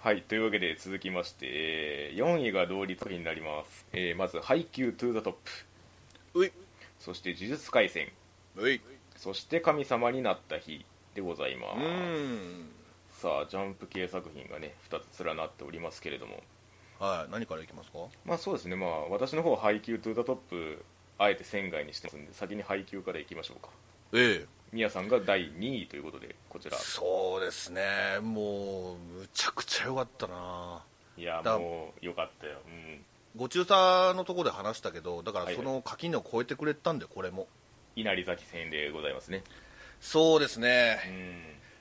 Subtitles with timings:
[0.00, 5.50] はいというわけで続きましてえー4位が同率になります、えーまず「ハイキュー TO THE TOP。
[6.98, 8.10] そして「呪術廻戦。
[8.56, 8.80] うい」
[9.16, 10.84] そして「神様になった日」
[11.14, 13.20] でございます。
[13.20, 16.42] さあジャンプ系作品がね2つ連なっておりますけれども。
[16.98, 17.98] はい何からいきますか？
[18.24, 18.76] まあそうですね。
[18.76, 23.68] まあ私の方は「ハイキュー TO THE TOP」あえて選外にしてますんで先にハイキューからいきましょうか。
[24.14, 26.76] ええ宮さんが第2位ということでこちら。
[26.78, 27.82] そうですね。
[28.22, 30.82] もうむちゃくちゃ良かったな。
[31.16, 32.58] いやだもうよかったよ。
[32.66, 33.04] うん。
[33.36, 37.48] ご中佐のところで話したけどだからはいその垣根を超えてくれたんでこれも。
[37.96, 39.42] 稲荷崎戦でございますね。
[40.00, 40.98] そうですね。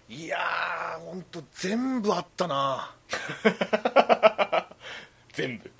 [0.09, 0.15] うん。
[0.15, 2.95] いやー本当全部あったな。
[5.33, 5.71] 全部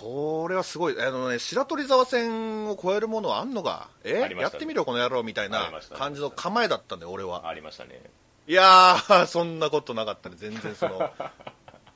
[0.00, 1.00] これはすごい。
[1.00, 4.28] あのね白鳥沢線を超えるものはあんのがえ？
[4.28, 4.40] ね。
[4.40, 7.48] やってみろこの野郎みたいあな感じの構えだったんで俺は。
[7.48, 8.00] ありましたね。
[8.46, 10.36] いやー そんなことなかったね。
[10.38, 10.98] 全然その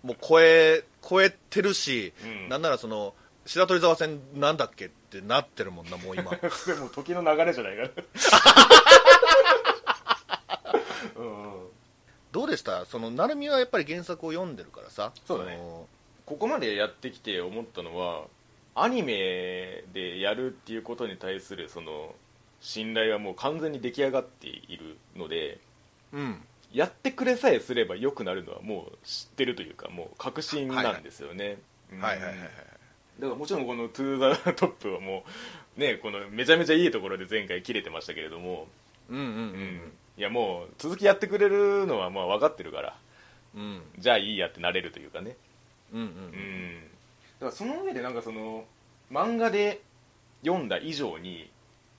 [0.03, 2.49] もう超え超えてるし、うん。
[2.49, 3.15] なんならその
[3.47, 6.31] 白鳥沢線なんだっけってなってるもんなもう今。
[6.67, 7.91] でも時の流れじゃないから。
[12.33, 12.87] どうでした？
[12.87, 15.13] その成海はやっぱり原作を読んでるからさ。
[15.27, 15.57] そうだね。
[15.57, 15.87] の
[16.31, 18.23] ここまでやってきて思ったのは
[18.77, 22.15] アニメでやるっていうことに対するその
[22.61, 25.59] 信頼はもう完全に出来上がっているので
[26.13, 26.41] うん。
[26.73, 31.59] やってくれさえすれば良くなるのはもう知ってるというかもう確信なんですよね、
[31.93, 32.01] うん。
[32.01, 32.49] はいはいはいはい。
[33.19, 35.25] だからもちろんこの「TO THE TOP はも
[35.77, 38.69] うねこのめちゃめちゃいいところで前回切れてましたけれども、
[39.09, 42.97] うんうんうんいやもう続きやってくれるのはまあ分かってるから。
[43.57, 43.83] うんうん。
[43.99, 45.37] じゃあいいやってなれるというかね
[45.93, 46.81] うんうんうん。
[47.39, 48.65] だからその上でなんかその
[49.11, 49.81] 漫画で
[50.45, 51.51] 読んだ以上に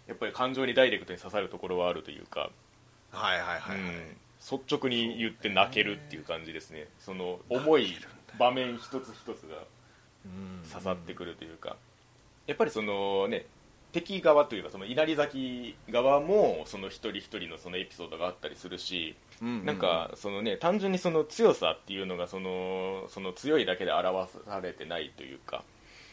[0.07, 2.49] やっぱり感情にダイレクトに刺さるところはあるというか、
[3.11, 4.17] はいはいはいはい、うん。
[4.39, 6.87] 率直に言って泣けるっていう感じですね。
[6.99, 7.95] その重い
[8.39, 9.57] 場面一つ一つが
[10.25, 10.69] うん。
[10.69, 11.75] 刺さってくるというか、
[12.47, 13.45] やっぱりそのね
[13.91, 19.65] 敵側というかその稲荷崎側もその一人一人のそのエピソードがあったりするし、うんうんうん。
[19.65, 25.63] なんかそのね単純にその強さっていうのがそのその強いだけで表されてないというか。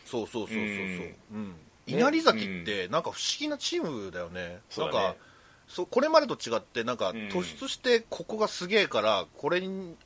[0.05, 1.17] そうそうそうそうそう、うん。
[1.33, 1.55] うん。
[1.87, 5.05] 稲荷崎ってなんか不思議なチームだよね、そうだね。
[5.05, 5.19] なんか
[5.69, 7.17] そうこれまでと違ってなんかうん。
[7.29, 9.63] 突出してここがすげえからこれ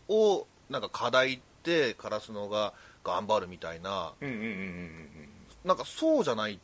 [0.09, 2.73] をなんか課題ってカラスノが
[3.05, 4.13] 頑張るみたいな。
[4.21, 5.29] うんうんうんうんうん。
[5.65, 6.59] なんかそうじゃないん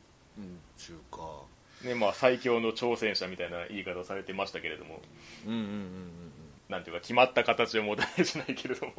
[0.76, 1.42] ちゅうか。
[1.84, 5.00] ねまあ、最強の挑戦者みたいな言い方をされてましたけれども。
[5.46, 6.28] うんうんうん
[6.69, 8.93] なんていうか決まった形を持たないじゃないけれども。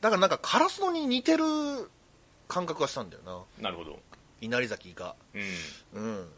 [0.00, 1.44] だからなんかカラスノに似てる
[2.48, 3.22] 感覚がしたんだよ
[3.58, 3.62] な。
[3.62, 3.98] なるほど、
[4.40, 5.14] 稲荷崎が。
[5.94, 6.28] うん、うん。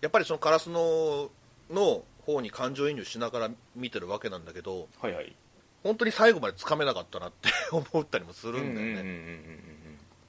[0.00, 1.30] やっぱりそのカラスノ
[1.70, 5.34] の方に感情移入しながら見てるわけなんだけどはいはい。
[5.82, 9.80] 本当に最後までつかめなかったなって 思ったりもすうるんだよね、うんうんうんうんうん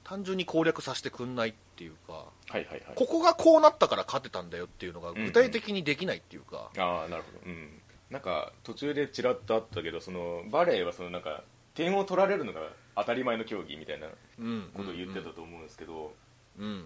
[0.04, 2.82] 単純に攻略させてくんないっていうかはいはいはい。
[2.96, 7.38] ここがこうなったから勝てたんだよっていうのが具体的にできないっていうか、ああなるほど。
[7.46, 7.81] うん
[8.12, 11.42] なんか途中でちらっとあったけどそのバレーはそのなんか
[11.74, 12.60] 点を取られるのが
[12.94, 14.06] 当たり前の競技みたいな
[14.38, 16.12] うんことを言ってたと思うんですけど、
[16.58, 16.84] うん、うん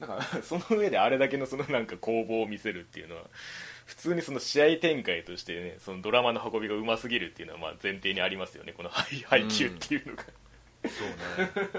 [0.00, 3.22] なんかその上であれだけのそのなんか攻防を見せるっていうのは
[3.86, 11.70] 普通にその試合展開としてねそのドラマの運びがうますぎるっていうのはまあ前提にありますよねこの配配球っていうのが、そうね。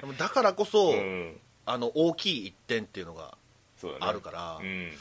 [0.00, 1.40] でもだからこそ、うん。
[1.68, 3.36] あの大きい1点っていうのが
[3.76, 4.06] そうだね。
[4.06, 4.92] あるから、うん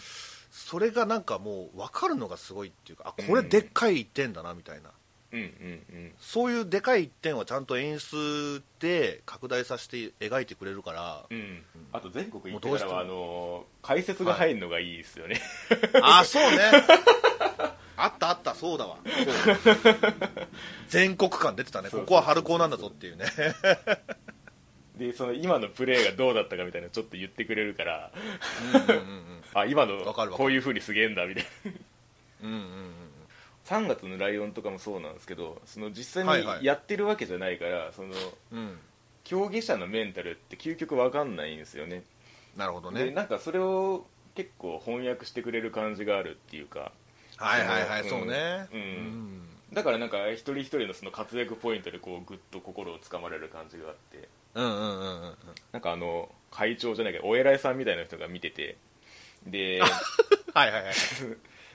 [0.56, 4.90] それがなんかもう分かるのがすごいっていうかあこれでっかい1点だなみたいな、
[5.34, 11.38] うんうんそういうでかい1点はちゃんと演出で拡大させて描いてくれるから、うん。
[11.38, 12.92] うんあと全国行ってもうどうしても。
[12.92, 15.42] からはあの解説が入るのがいいですよね、
[16.02, 16.58] あそうね。
[17.98, 18.98] あったあったそうだわ。
[20.88, 21.90] 全国感出てたね。
[21.90, 23.26] ここは春高なんだぞっていうね
[24.98, 28.12] でその今のプレーがどうだったかみたいなのちょっと言ってくれるから
[29.54, 29.98] あ今の
[30.32, 31.72] こういう風にすげえんだみたいな。
[32.44, 32.92] うんうんうん
[33.66, 36.60] 3月のライオンとかもそうなんですけどその実際はいはい。
[36.60, 38.10] にやってるわけじゃないから、その
[38.52, 38.60] うん。
[38.60, 38.80] うん
[39.26, 42.04] 競技者のメンタルって究極わかんないんですよね。
[42.56, 43.06] なるほどね。
[43.06, 44.06] でなんかそれを
[44.36, 46.92] 結構翻訳してくれる感じがあるっていうか
[47.38, 48.68] はいはいはいうんそうね。
[48.72, 48.80] うん。
[48.80, 49.50] うん。
[49.74, 55.36] だからなんか一人一人のその活躍ポイントでこうグッと心をつかまれる感じがあってうんうんうんうんうん。
[55.72, 58.78] なんかあの会長じゃないけどお偉いさんみたいな人が見てて
[59.46, 59.82] で
[60.54, 60.94] はいはいはい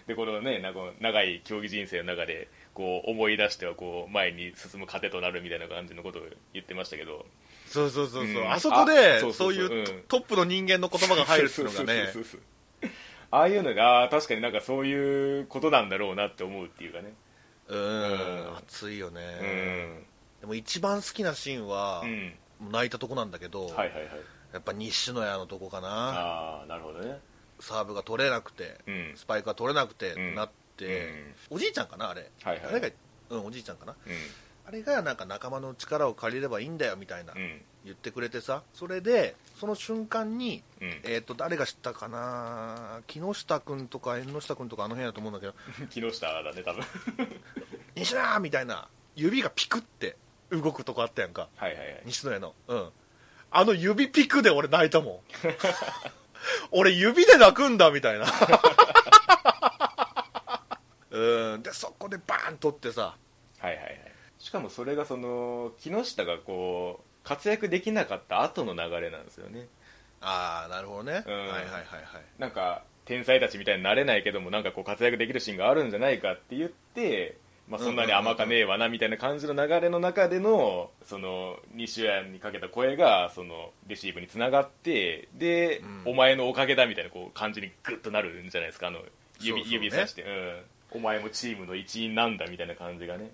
[0.07, 6.23] でこのねなんか長い競技人生の中でこう思い出してはこう前に進む糧となるみたいな感じのことを
[6.55, 7.27] 言ってましたけど。
[7.67, 8.51] そうそうそうそう、うん。
[8.51, 11.95] あそこあでそそうそううそういうトップの人間の言葉が入るっていうのがね。
[11.95, 12.41] そうそうそうそう
[13.33, 17.15] ああいうのが確かになんかそういうことなんだろうなって思うっていうかね。
[17.69, 18.57] うん。
[18.57, 20.07] 熱いようねん。
[20.41, 23.95] でも一番好きなシーンは、うん泣いたとこなんだけど、はいはいはい。
[24.53, 25.89] やっぱ西野屋のとこかな。
[25.89, 27.19] ああなるほどね。
[27.61, 29.13] サーブが取れなくて、うん。
[29.17, 30.35] スパイクが取れなくて、うん。
[30.35, 32.63] なって、おじいちゃんかなあれ、はいはい。
[32.65, 32.89] 誰が
[33.31, 33.93] うんおじいちゃんかな。
[33.93, 33.97] う
[34.67, 37.61] あれがなんか仲間の力を借りればいいんだよみたいな、んうん。
[37.85, 40.89] 言ってくれてさそれでその瞬間に、うん。
[41.05, 43.01] えー、と誰が知ったかな。
[43.07, 45.55] 木下君とか縁下君とかあの辺だと思うんだけど。
[45.91, 46.85] 木下だね多分。
[47.97, 50.17] 西野みたいな指がピクって
[50.51, 51.49] 動くとこあったやんか。
[51.57, 52.03] はいはいはい。
[52.07, 52.55] 西野屋の。
[52.69, 52.89] うん。
[53.51, 55.21] あの指ピクで俺泣いたもん。
[56.71, 58.27] 俺指で泣くんだみたいな。
[61.11, 61.63] うん。
[61.63, 63.17] でそこでバーン取ってさ。
[63.59, 64.13] はいはいはい。
[64.39, 69.69] しかもそれがその木下がこう活躍できなかった後の流れなんですよね。
[70.23, 71.39] ああなるほどね、うん。
[71.39, 71.85] はいはいはいはい。
[72.39, 77.37] なんか天才たちみたいになれないけどもなんかこう活躍できるシーンがあるんじゃないかって言って、
[77.71, 86.13] まあ、そんなに甘かねえわなみたいな感じの流れの中でのその西谷にかけた声がそのレシーブにつながってで、うん。
[86.13, 88.99] お前のおかげだみたいなこう感じにグッとなるんじゃないですかあの
[89.39, 93.31] 指指さして、うん、お前もチームの一員なんだみたいな感じがね、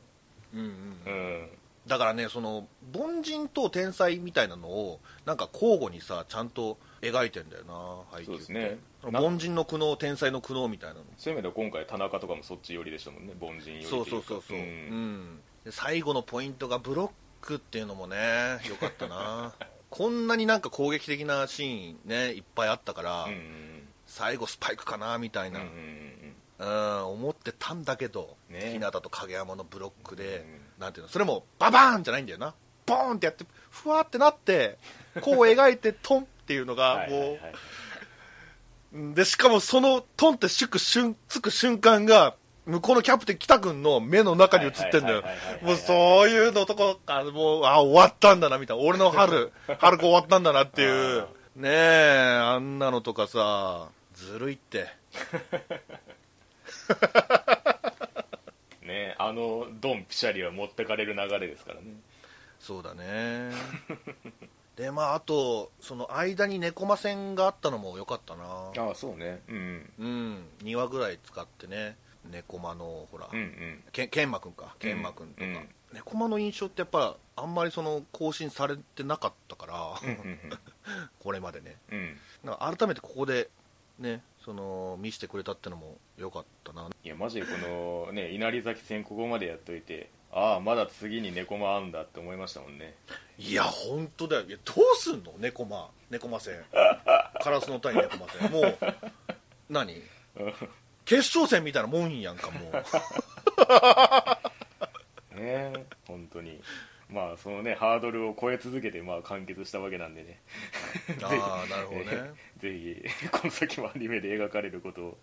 [0.53, 0.67] うんうん。
[1.07, 1.49] うん、
[1.87, 8.45] だからねその凡人と天才みたいなのをなんか交互にさちゃんと描いてんだよな配球って。
[8.45, 8.79] そうですね
[9.13, 11.05] 凡人の苦悩天才の苦悩みたいなの。
[11.17, 13.35] そういう意味では今回田中とかもそっち寄りでしたもんね。
[13.41, 14.61] 凡人寄りそうそうそうそう、う。
[14.61, 14.65] うん。
[14.65, 15.41] ん。
[15.65, 17.11] で最後のポイントがブロッ
[17.41, 18.17] クっていうのもね
[18.69, 19.55] よかったな。
[19.89, 25.73] こんなになんか攻撃的なシーンねいっぱいあったから、うんうん最後スパイクかなみたいな、うんうん
[26.61, 27.05] うんうん。
[27.07, 28.71] 思ってたんだけど、ね。
[28.73, 32.55] 日向と影山のブロックで、うんなんていうのそれもババーンじゃないんだよな。
[32.87, 34.79] ボーンってやってふわってなって
[35.21, 37.51] こう描いてトンっていうのがもう、はいはいはい。
[37.51, 37.55] うん
[38.93, 42.35] でしかもそのトンってしく瞬つく瞬間が
[42.67, 45.23] 向こうのキャプテン北君の目の中に映ってんだよ。
[45.63, 48.83] もうそういうのとこあもうあ終わったんだなみたいな。
[48.83, 51.23] 俺の春 春子終わったんだなっていう。
[51.23, 54.89] あねえあんなのとかさずるいって。
[58.83, 61.87] ねあのドンピシャリは持ってかれる流れですからね。
[62.59, 63.53] そうだね
[64.77, 68.45] でまああとその間に猫魔線があったのも良かったな。
[68.45, 69.41] ああそうね。
[69.49, 70.45] うんうん。
[70.65, 71.97] 2話ぐらい使ってね。
[72.31, 73.85] 猫魔のほら、うんうん。
[73.93, 74.75] けケンマくんか。
[74.79, 75.69] ケンマくんとか、うん。
[75.95, 80.39] 猫魔の印象ってやっぱあんまりその更新されてなかったから、うんうん
[81.19, 81.77] これまでね。
[81.91, 82.19] うん。
[82.45, 83.49] か改めてここで
[83.99, 86.89] ねその見せてくれたってのも良かったな。
[87.03, 92.95] いやマジでこのね稲荷崎戦ここまでやっといてああまだ次に猫間あんだって思いましたもんね。
[93.39, 94.43] いや本当だよ。
[94.47, 94.59] どう
[94.99, 95.33] すんの？
[95.39, 96.63] 猫魔猫魔戦
[97.43, 98.79] カラスの谷猫魔戦もう
[99.71, 100.03] 何？
[101.07, 102.73] 決勝戦みたいなもんやんかもう。
[105.41, 105.73] ねえ
[106.07, 106.61] 本当に。
[107.09, 110.41] まあそのねハードルを超え続けてまあ完結したわけなんでね。
[111.23, 112.31] ああなるほどね。
[112.59, 115.19] ぜひこの先もアニメで描かれることを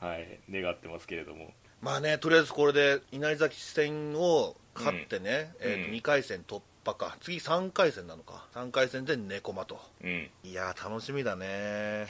[0.00, 5.70] はい願ってますけれどもまあねとりあえずこれで稲荷崎戦を勝ってね、うん。
[5.70, 5.94] えーとうん。
[5.96, 7.16] 2回戦突破か。
[7.20, 8.46] 次3回戦なのか。
[8.54, 10.30] 3回戦で音駒とうん。
[10.44, 12.06] いやー楽しみだね。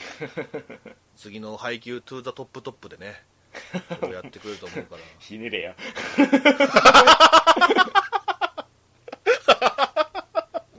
[1.15, 3.23] 次のハイキュー TO THE TOP トップでね
[3.99, 5.01] それをやってくれると思うから。
[5.19, 5.75] ひねれや。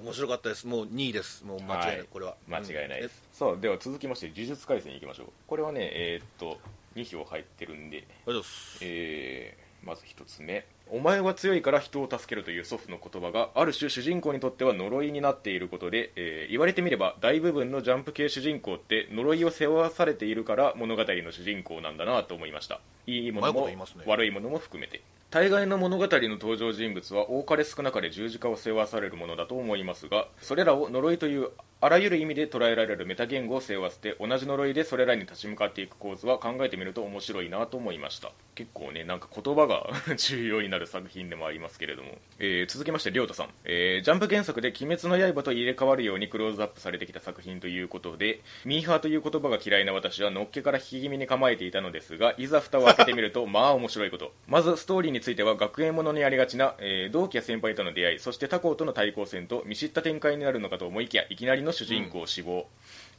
[0.03, 0.67] 面白かったです。
[0.67, 1.45] もう2位です。
[1.45, 2.07] もう間違いない、はい。
[2.11, 2.37] これは。
[2.47, 5.27] 間違いないでうんす、さあでは続きまして呪術廻戦いきましょう。
[5.47, 6.61] これはねえーっと
[6.95, 7.99] 2票入ってるんで。
[7.99, 8.79] えありがとうございます。
[8.83, 22.81] えーまず一つ目「お前は強いから人を助ける」という祖父の言葉がある種主人公にとっては呪いになっていることで、えー言われてみれば大部分のジャンプ系主人公って呪いを背負わされているから物語の主人公なんだなと思いました。
[23.07, 23.69] いいものも
[24.07, 25.01] 悪いものも含めて
[25.33, 31.49] 大概の物語の登場人物は多かれ少なかれ十字架を背負わされるものだと思いますがそれらを呪いという
[31.81, 38.31] あらゆる意味で捉えられるメタ言語を背負わせて同じ呪いでそれらに立ち向かっていく構図は考えてみると面白いなと思いました。
[38.55, 54.33] 結構ねなんか言葉が重要になる作品でもありますけれども、えー続きまして亮太さん、えージャンプ原作で「鬼滅の刃」と入れ替わるようにクローズアップされてきた作品ということでミーハーという言葉が嫌いな私はのっけから引き気味に構えていたのですがいざ蓋を開けてみるとまあ面白いこと。
[54.47, 62.67] まずストーリーについては学園ものにありがちな、えー同期や先輩との出会いそして他校との対抗戦と見知った展開になるのかと思いきやいきなりの主人公死亡、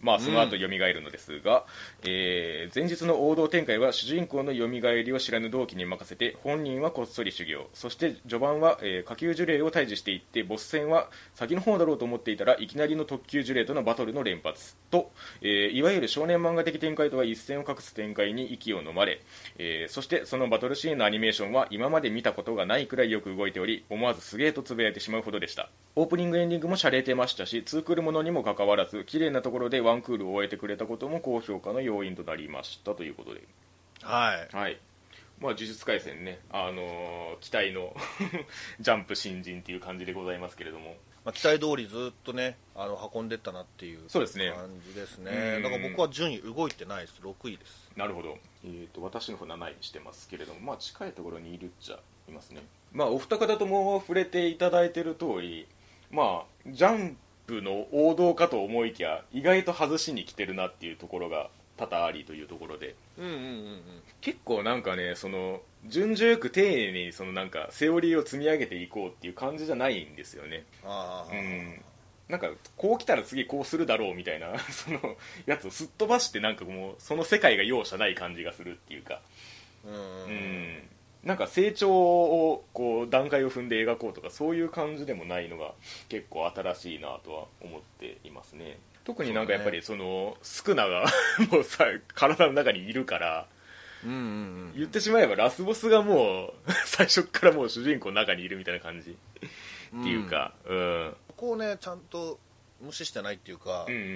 [0.04, 1.66] まあその後蘇るのですが、
[2.04, 7.68] えー前日の王道展開は主人公の蘇りを知らぬ同期に任せて本人はこっそり修行。
[7.74, 14.76] そして序盤は、えー下級呪霊を退治していってボス戦は先の方だろうと思っていたらいきなりの特級呪霊とのバトルの連発。
[14.92, 19.22] と、えーいわゆる少年漫画的展開とは一線を画す展開に息を飲まれ、
[19.58, 25.70] えそしてそのバトルシーンのアニメーションは今まで見たことがないくらいよく動いており思わずすげえとつぶやいてしまうほどでした。
[25.96, 33.44] オープニングエンディングも洒落てましたしツークールものにもかかわらず綺麗なところでワンクールを終えてくれたことも高評価の要因となりましたということで。
[34.02, 34.56] はい。
[34.56, 34.80] はい。
[35.40, 36.40] まあ呪術廻戦ね。
[36.52, 37.96] あのー期待の
[38.80, 40.96] ジャンプ新人っていう感じでございますけれども。
[41.26, 44.52] まあ、期待通りずっとねあの運んでったなっていうそうですね。
[44.52, 45.64] 感じですうねん。
[45.64, 47.22] だから僕は順位動いてないです。
[47.22, 47.84] 6位です。
[47.96, 55.68] なるほど、えー、と私の方7位にしてますけれども、まあ、近いところにいるっちゃいますね、まあ、お二方とも触れていただいている通り、
[56.12, 62.96] まあ、ジャンプの王道かと思いきや意外と外しに来てるなっていうところが多々ありというところで。
[63.18, 63.40] うんうんうん。
[63.40, 63.82] うん
[64.22, 70.64] 結構なんかねその順序よく丁寧にそのなんかセオリーを積み上げていこうっていう感じじゃないんですよね。
[70.86, 71.82] ああ、うん。
[72.30, 79.22] なんかこう来たら次こうするだろうみたいな そのやつをすっ飛ばしてなんかもうその世界が容赦ない感じがするっていうか。
[79.86, 80.32] うんううん。
[80.32, 80.90] ん
[81.24, 85.72] なんか成長をこう段階を踏んで描こうとかそういう感じでもないのが
[86.10, 88.78] 結構新しいなとは思っていますね。
[89.06, 91.06] 特になんかやっぱりそのスクナが
[91.52, 93.48] もうさ体の中にいるから。
[94.06, 100.54] うんうんうん言ってしまえばラスボスがもう最初からもう主人公の中にいるみたいな感じっていうか。
[100.66, 101.16] うん。
[101.30, 102.38] ここをねちゃんと
[102.82, 104.08] 無視してないっていうか、うんうんうん。
[104.08, 104.10] う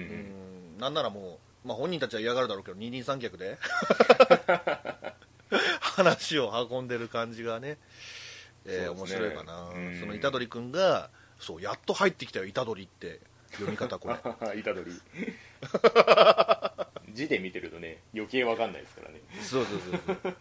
[0.76, 3.56] んなんならもう、まあ、本人たちは嫌がるだろうけど二人三脚で
[5.80, 7.78] 話を運んでる感じがね、
[8.64, 10.00] えー面白いかな、うん。
[10.00, 13.20] その虎杖君がそうやっと入ってきたよ虎杖って
[13.52, 14.16] 読み方これ。
[14.62, 14.84] 虎杖
[17.14, 19.20] 字で見てるとね余計わかんないですからね。
[19.42, 20.34] そうそうそうそう。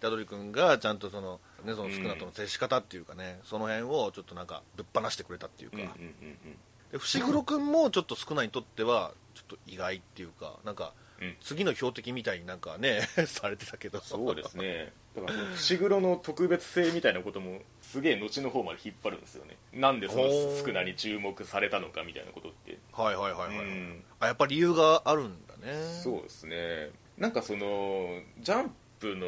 [0.00, 6.00] 虎杖君がちゃんとその,、ね、その少なとの接し方っていうかね、その辺をちょっとなんかぶっ放してくれたっていうか、うんうんうんう
[6.48, 6.58] ん。
[6.92, 11.36] で伏黒君もちょっと少ないにとってはちょっと意外っていうかなんかうん。
[11.40, 14.00] 次の標的みたいになんかね されてたけど。
[14.00, 14.92] そうですね。
[15.14, 19.56] だから伏黒の特別性みたいなこともすげえ後の方まで引っ張るんですよね。
[19.72, 22.78] なんでそのほースクナに注目されたのかみたいなことって。
[22.92, 24.04] はいはいはいはい、うん。
[24.20, 25.72] あやっぱり理由があるんだね。
[26.02, 26.90] そうですね。
[27.16, 29.26] なんかそのジャンプの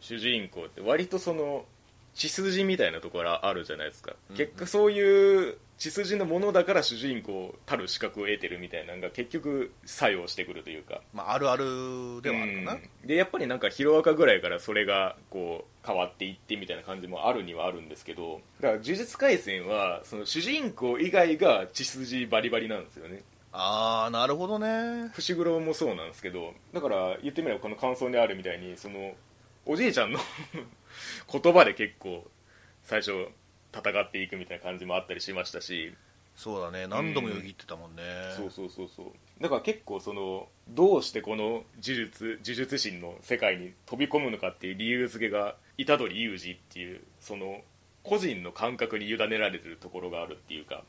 [0.00, 1.66] 主人公って割とその
[2.14, 11.00] 血筋みたいなところあるじゃないですか、うん結果そういう血筋のものだから主人公たる資格を得てるみたいなのが結局作用してくるというか。
[11.14, 13.06] まあ、あるあるではあるかな、うん。
[13.06, 18.40] でやっぱりなんかヒロアカぐらいからそれがこう変わっていってみたいな感じもあるにはあるんですけど。
[18.60, 23.22] だから呪術廻戦はその主人公以外が血筋バリバリなんですよね。
[23.52, 25.10] ああなるほどね。
[25.14, 26.54] 伏黒もそうなんですけど。
[26.74, 29.14] だから言ってみればこの感想にあるみたいにその
[29.64, 30.18] おじいちゃんの
[31.30, 32.28] 言葉で結構
[32.82, 33.28] 最初
[33.74, 35.94] 戦っていくみたいな感じもあったりしましたし。
[36.38, 36.86] そうだね。
[36.86, 38.02] 何度もよぎってたもんね、
[38.36, 39.06] そうそうそうそう。
[39.42, 47.62] だから結構そのどうしてこの呪術呪術師の世界に飛び込むのかっていう理由付けが虎杖裕二っていうその
[48.04, 50.84] 個人の感覚に委ねられてるところがあるっていうか。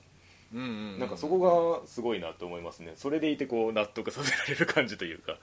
[0.53, 2.93] うんうんうんなんかそこがすごいなと思いますね。
[2.95, 5.37] それでいてこう納得させられる感じというか。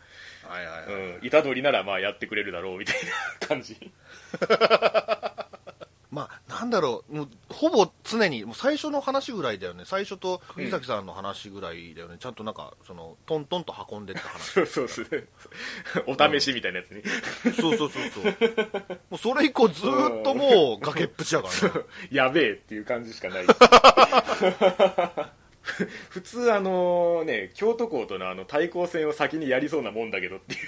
[0.44, 2.96] はいはいはい、うん、虎杖ならまあやってくれるだろうみたい
[3.40, 3.76] な感じ
[6.16, 9.82] まあなんだろうもうほぼ常にもう最初の話ぐらいだよね。
[9.84, 14.52] 最初と藤崎さんの話ぐらいだよね、ちゃんとなんかそのトントンと運んでった話。
[14.56, 15.24] そうそうですね
[16.06, 17.02] お試しみたいなやつに、
[17.52, 18.24] そうそうそうそう。
[19.10, 21.80] もうそれ以降ずーっともう崖っぷちやからね
[22.10, 23.46] やべえっていう感じしかない。
[26.08, 30.60] 普通あのね京都校とのあの対抗戦を先にやりそうなもんだけどっていう。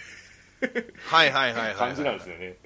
[1.06, 2.56] はいはいはいはい、感じなんですよね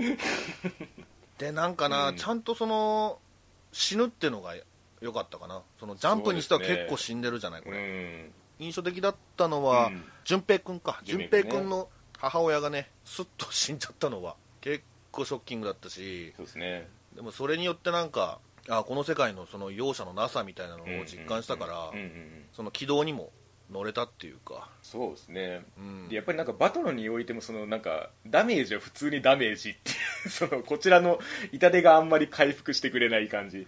[1.43, 2.17] でなんかな、うん。
[2.17, 3.19] ちゃんとその
[3.73, 4.55] 死ぬってのが
[5.01, 5.63] 良かったかな。
[5.81, 6.85] そのジャンプにしてはそうですね。
[6.85, 8.33] 結構死んでるじゃないこうれ、ん。
[8.61, 10.05] 印象的だったのはうん。
[10.25, 11.01] 淳平君か。
[11.05, 11.51] 淳淳平君ね。
[11.51, 16.33] 平君の母親がねスッと死んじゃったのは結構ショッキングだったし。
[16.37, 16.89] そうですね。
[17.17, 22.45] でもそれによってなんかあこの世界のその容赦のなさみたいなのを実感したから、うんうんうん。
[22.53, 23.31] その軌道にも
[23.71, 25.65] 乗れたっていうか、そうですね。
[25.79, 26.09] うん。
[26.09, 29.95] でやっぱりなんかバトルにおいてもそのなんかダメージは普通にダメージってい
[30.27, 31.19] う そのこちらの
[31.53, 33.67] 痛手があんまり回復してくれない感じ、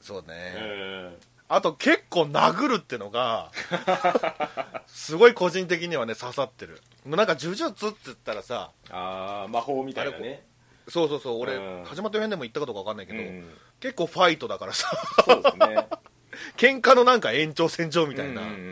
[0.00, 1.16] そうね、うん。
[1.48, 3.52] あと結構殴るってのが
[4.86, 6.80] すごい個人的にはね刺さってる。
[7.04, 10.44] なんか呪術って言ったらさああ魔法みたいなね。
[10.88, 11.84] そうそうそう俺、うん。
[11.84, 13.50] 始まった編でも言ったかどうか分かんないけど、うん。
[13.80, 14.88] 結構ファイトだからさ。
[15.24, 15.88] そうですね。
[16.56, 18.42] 喧嘩のなんか延長線上みたいな。
[18.42, 18.62] うんうんうんう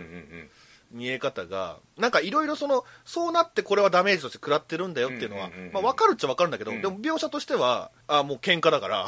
[0.43, 0.51] ん
[0.95, 6.83] 見え方がなんかいろいろそのそうなってこれはダメージとして食らってるんだよっていうのは、まあ、分かるっちゃ分かるんだけど、うん。
[6.83, 9.07] でも描写としてはあもう喧嘩だから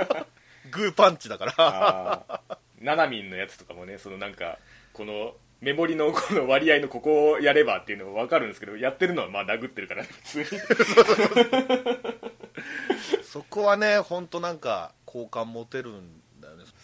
[0.70, 1.54] グーパンチだから。
[1.56, 2.56] あー。
[2.80, 4.58] ナナミンのやつとかもねそのなんか
[4.92, 10.44] このメモリのこの割合のここをやればっていうのも分かるんですけどやってるのはまあ殴ってるから普通に。
[13.24, 16.20] そこはね本当なんか好感持てるん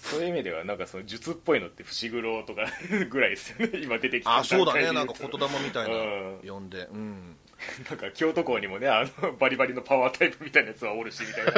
[0.03, 2.67] そういう意味ではなんかその術っぽいのって伏黒とか
[3.11, 3.79] ぐらいですよね。
[3.85, 4.85] 今出てきたあそうだね。
[4.85, 6.41] 段なんか言霊みたいなうん。
[6.47, 6.89] 呼んで。
[6.91, 7.37] うん。
[7.89, 11.53] なんか京都校にもねあのバリバリのパワータイプみたいなやつはおるしみたいな。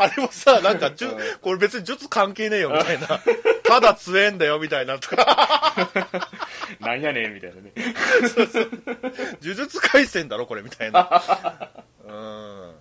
[0.00, 1.16] あれもさなんか、じゅうん。
[1.40, 3.20] これ別に術関係ねえよみたいな。
[3.64, 5.88] ただ強えんだよみたいなとか。
[6.78, 7.72] なんやねんみたいなね。
[9.42, 11.22] 呪術廻戦だろこれみたいな。
[12.06, 12.74] うん。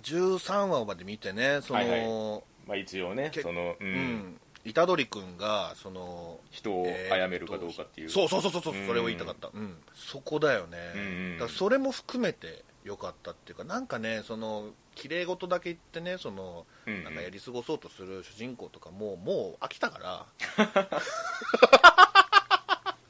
[0.00, 3.94] 13話まで見てねその、はいまあ一応ねけその、ううん。
[3.94, 4.40] ん
[4.74, 8.86] 虎杖君がその人を殺めるかどうかっていう、そうそうそうそうそううん。
[8.86, 17.04] それを言いたかった、うん、そこだよね、うんうんだからそれも含めてよかったっていうかなんかねその綺麗事だけ言ってねそのうんうん。
[17.04, 20.26] なんかやり過ごそうとする主人公とかももう飽きたから。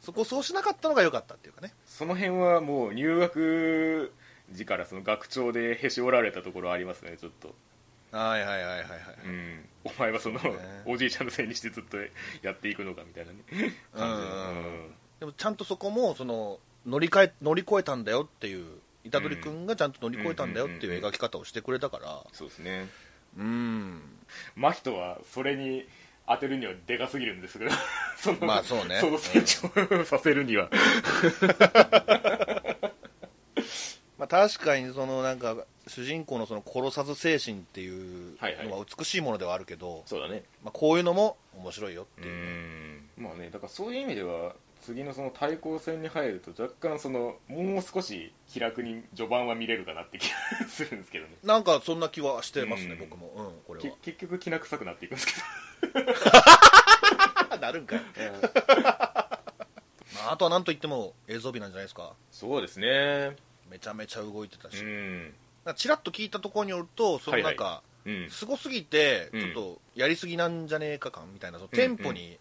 [0.00, 1.74] そこをそうしなかったのが良かったっていうかね。
[1.84, 4.12] その辺はもう入学
[4.52, 7.54] 時からその学長でへし折られたところありますねちょっと、
[8.16, 8.82] はいはいはいはいはい、
[9.26, 10.50] うん、お前はその、ね。
[10.86, 11.98] おじいちゃんのせいにしてずっと
[12.42, 13.38] やっていくのかみたいなね。
[13.94, 14.32] 感じで。
[14.32, 14.54] う
[14.84, 14.94] ん。
[15.20, 18.66] でもちゃんとそこもその乗り換え乗り越えたんだよっていう
[19.10, 22.22] 虎杖君がちゃんと乗り越えたんだよっていう描き方をしてくれたから。
[22.32, 22.88] そうですね。
[23.38, 24.02] うん。
[24.56, 25.86] 真人はそれに
[26.26, 27.70] 当てるにはでかすぎるんですけど。
[28.18, 28.98] そ のまあそうね。
[29.00, 30.70] その成長させるには。
[34.18, 40.42] まあ、確かにそのなんか主人公のその殺さず精神っていうのは美しいものではあるけど、そうだね。
[40.64, 43.24] まあ、こういうのも面白いよってういう、ん。
[43.24, 50.36] まあねだからそういう意味では次のその対抗戦に入ると若干そのもう少し気楽に序盤は見れるかなって気が
[50.68, 51.32] するんですけどね。
[51.44, 52.98] なんかそんな気はしてますね、うん。
[52.98, 55.32] 僕も、うん、これけは結局きな臭くなっていくんですけ
[57.58, 58.04] なるんかい、ど、
[60.14, 62.12] まあ、あとはなんといっても映像美なんじゃないですか。
[62.32, 63.36] そうですね。
[63.70, 65.34] めちゃめちゃ動いてたし、うん
[65.74, 68.30] ちらっと聞いたところによるとそのなんか、うん。
[68.30, 69.40] すごすぎてうん。
[69.40, 72.38] ちょっとやりすぎなんじゃねえか感みたいなそのテンポに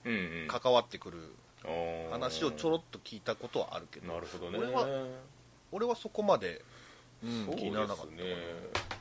[0.47, 4.13] 関わってくるうん話をちょろっと聞いたことはあるけど。
[4.13, 4.59] なるほどね。
[4.59, 4.87] 俺は
[5.71, 6.61] 俺はそこまで、
[7.23, 7.45] うん。
[7.45, 8.23] そうですね。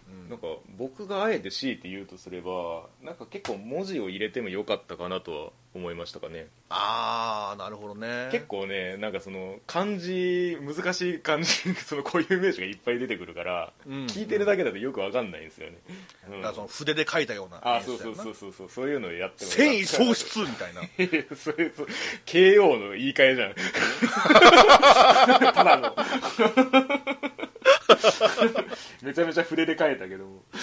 [0.08, 0.28] うん。
[0.30, 0.46] なんか
[0.78, 6.46] 僕があえて強いて言うとすればなんか結構文字を入れてもよかったかなとは思いましたかね。
[6.68, 8.28] ああなるほどね。
[8.30, 11.52] 結構ねなんかその漢字難しい漢字
[11.84, 14.06] その固有名詞がいっぱい出てくるから、うん。
[14.06, 15.78] 聞いてるだけだとよくわかんないんですよね、
[16.28, 16.42] うん。
[16.42, 18.68] だからその筆で書いたようなあそうそうそうそうそう。
[18.68, 20.82] そういうのをやっても繊維喪失みたいな。
[21.36, 21.88] それそう。
[22.26, 23.54] KO の言い換えじゃん。
[25.54, 25.94] ただの
[29.02, 30.42] めちゃめちゃ筆で書いたけども。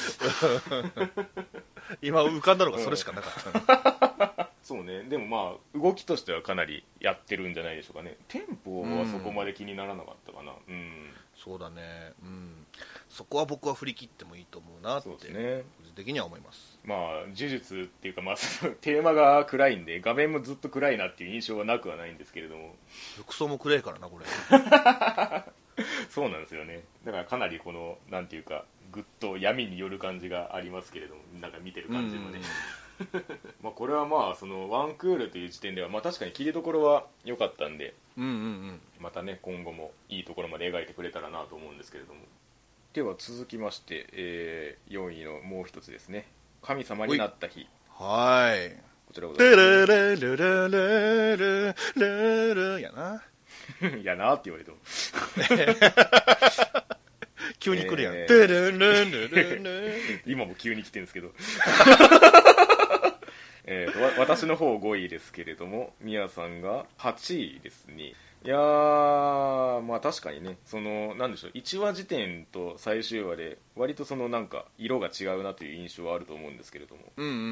[2.01, 5.03] 今浮かんだのがそれしかなかった、 そうね。
[5.03, 8.17] でもまあ動きとしてはかなりやってるんじゃないでしょうかね。
[8.27, 10.53] テンポはそこまで気にならなかったかな。
[10.67, 12.13] うん、そうだね。
[12.21, 12.65] うん。
[13.09, 15.63] そこは僕は振り切ってもいいと思うなってそうですね。
[15.79, 16.79] 個人的には思います。
[16.85, 18.35] まあ呪術っていうかまあ
[18.81, 22.75] テーマが暗いんで画面もずっと暗いなっていう印象はなくはないんですけれども
[23.17, 24.25] 服装も暗いからなこれ
[26.09, 26.83] そうなんですよね。
[27.05, 32.41] だからかなりこのなんていうかぐっと闇による感じがありますけれどもなんか見てる感じもね、
[33.63, 38.35] まあこれはまあそのワンクールという時点ではまあ確かに切りどころは良かったんでうんうんう
[38.73, 38.81] ん。
[38.99, 42.21] またね今後もいいところまで描いてくれたらなと思うんですけれども。
[42.93, 46.27] では続きまして、えー4位のもう一つですね。
[46.61, 47.65] 神様になった日。
[47.89, 48.75] はい。
[49.07, 49.65] こちらございルます。
[49.65, 53.23] ルルルルルルルルルやな
[54.03, 54.77] やなって言われても。
[57.59, 60.21] 急に来るやん、えー。
[60.25, 61.31] 今も急に来てるんですけど。
[63.65, 68.13] えーとわ私の方5位ですけれどもみやさんが8位ですね。
[68.43, 77.13] いやーまあ確かにねそのなんでしょう1話時点と最終話で割とそのなんか色が違うなという印象はあると思うんですけれども。
[77.17, 77.47] うんうんううん。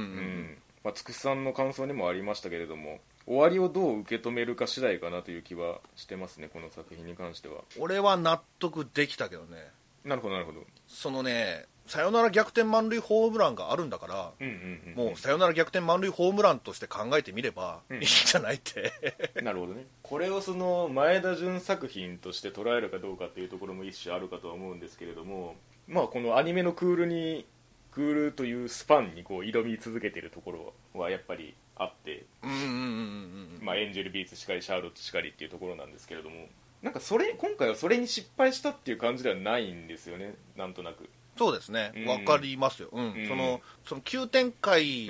[0.54, 0.58] ん
[0.90, 2.98] まあ、つくしさんの感想にもありましたけれども
[3.28, 7.62] 終わりをどう受け止めるか次第かなという気はしてますねこの作品に関しては。
[7.78, 9.68] 俺は納得できたけどね。
[10.04, 10.62] なるほどなるほど。
[10.88, 17.98] そのねサヨナラ逆転満塁ホームランがあるんだからうんうんうんもうサヨナラ逆転満塁ホームランとして考えてみればうん。
[17.98, 18.92] いいんじゃないって、
[19.44, 19.86] なるほどね。
[20.02, 25.56] これをその前田純作品として捉えるかどうかっていうところも一種あるかとは思うんですけれども
[25.88, 27.46] まあこのアニメのクールに
[27.92, 36.48] クールというスパンにこう挑み続けてるところはやっぱりあって、エンジェルビーツしかりシャーロットしかりっていうところなんですけれども
[36.82, 41.10] なんかそれ今回はそれに失敗したっていう感じではないんですよねなんとなく。
[41.38, 41.94] そうですね。
[41.96, 42.06] うん。
[42.06, 43.14] わかりますよ、うん。
[43.14, 43.28] うん。
[43.28, 45.08] そのその急展開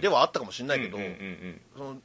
[0.00, 0.96] ではあったかもしれないけど、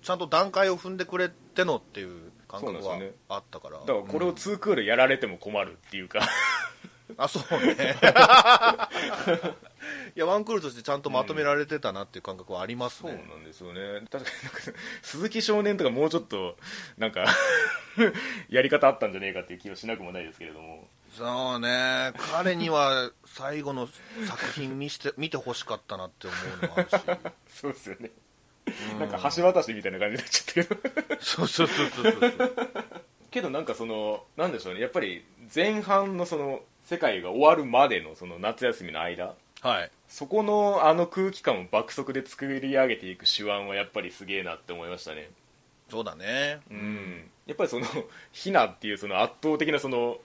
[0.01, 3.79] ちゃんと段階を踏んでくれてのっていう感覚はあったから。
[3.79, 6.19] だからこれを2クールやられても困るっていうか。
[7.17, 7.95] あそうね
[10.15, 14.01] いやワンクールとしてちゃんとまとめられてたなっていう感覚はありますそうね、なんですよね。
[14.11, 16.57] 確かになんか 鈴木少年とかもうちょっと
[16.97, 17.25] なんか
[18.49, 20.87] やり方あったんじゃねえかっていう気はしなくもないですけれども。
[21.15, 22.13] そうね。
[22.15, 23.87] 彼には最後の
[24.27, 26.95] 作品見して 見てほしかったなって思うのもあるし。
[27.49, 28.11] そうですよね。
[28.93, 28.99] うん。
[28.99, 31.21] なんか橋渡しみたいな感じになっちゃったけど。
[31.21, 32.65] そうそうそうそうそう。
[33.29, 34.81] けどなんかそのなんでしょうね。
[34.81, 39.91] やっぱり前半のその世界が終わるまでのその夏休みの間はい。
[40.07, 45.29] そこのあの空気感を爆速で作り上げていく手腕はやっぱりすげえなって思いましたね。
[45.89, 46.59] そうだね。
[46.69, 47.29] うん。
[47.45, 47.85] やっぱりその
[48.31, 50.17] ひなっていうその圧倒的なその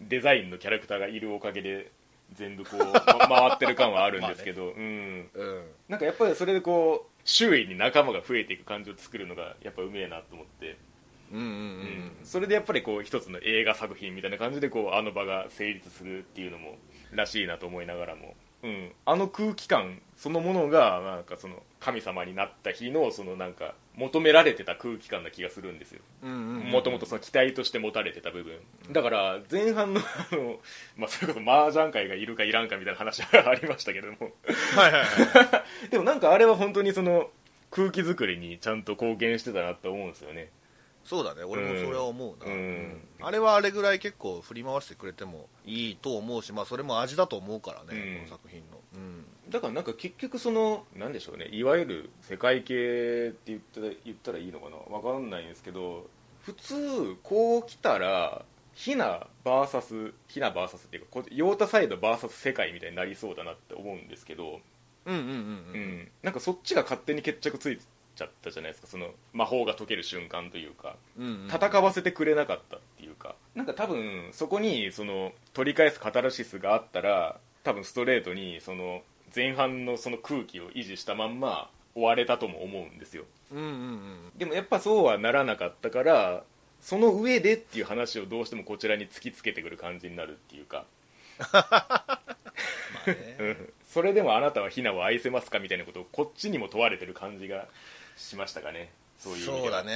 [0.00, 1.90] デザインのキャラクターがいるおかげで
[2.34, 5.30] 全部こう、ま回ってる感はあるんですけど、 うん。
[5.34, 5.64] うん。
[5.88, 10.76] なんかやっぱりそれでこう周囲に仲間が増えていく感じを作るのがやっぱうめえなと思って、
[11.32, 12.12] うんうんうんうん。
[12.24, 16.78] それでやっぱりこう一つの映画作品みたいな感じでこうあの場が成立するっていうのも
[17.12, 26.00] らしいなと思いながらも、うん、あの空気感そのものがなんかその神様になった日のそのなんか求められてた空気感な気がするんですよ。
[26.22, 28.58] もともとその期待として持たれてた部分。
[28.92, 30.58] だから前半のあの、
[30.98, 34.32] まあ、それこそ麻雀界がいるかいらんかみたいな話が ありましたけども。
[34.76, 37.30] はいはいはい でもなんかあれは本当にその
[37.70, 40.50] 空気作りにちゃんと貢献してたなと思うんですよね
[41.04, 41.42] そうだね。
[41.44, 42.52] 俺もそれは思うな、うん。
[42.52, 43.00] うん。
[43.20, 48.16] あれはあれぐらい結構振り回してくれてもいいと思うし、まあ、それも味だと思うからね、うん。
[48.16, 51.48] この作品の、うん、だからなんか結局そのなんでしょうね。
[51.52, 54.76] いわゆる世界系って言ったら言ったらいいのかな。
[54.76, 56.06] わかんないんですけど
[56.42, 64.60] 普通こう来たらヒナ VS ヒナ VS っていうかこヨータサイド VS 世界みたいになりそうだなって思うんですけど、
[65.06, 65.30] うんうんうんう
[65.74, 65.80] うん。
[66.02, 67.78] ん、なんかそっちが勝手に決着つい
[68.20, 68.86] ちゃったじゃないですか。
[68.86, 70.96] その魔法が解ける瞬間というか。
[71.18, 71.48] うんうん。
[71.48, 73.34] 戦わせてくれなかったっていうか。
[73.54, 79.02] なんか多分そこにその取り返すカタルシスがあったら多分ストレートにその
[79.34, 83.24] 前半のその空気を維持したまんま終われたとも思うんですよ。
[83.52, 84.32] うんうんうん。
[84.36, 86.44] でもやっぱそうはならなかったから
[86.82, 90.84] その上でっていう話をどうしてもこちらに突きつけてくる感じになるっていうか、
[91.52, 92.20] まあ
[93.06, 93.36] ね。
[93.40, 93.72] うん。
[93.86, 97.66] それでもあなたはヒナを愛せますかみたいなことをこっちにも問われてる感じが
[98.20, 98.92] しましたかね。
[99.18, 99.92] そういうそうだね。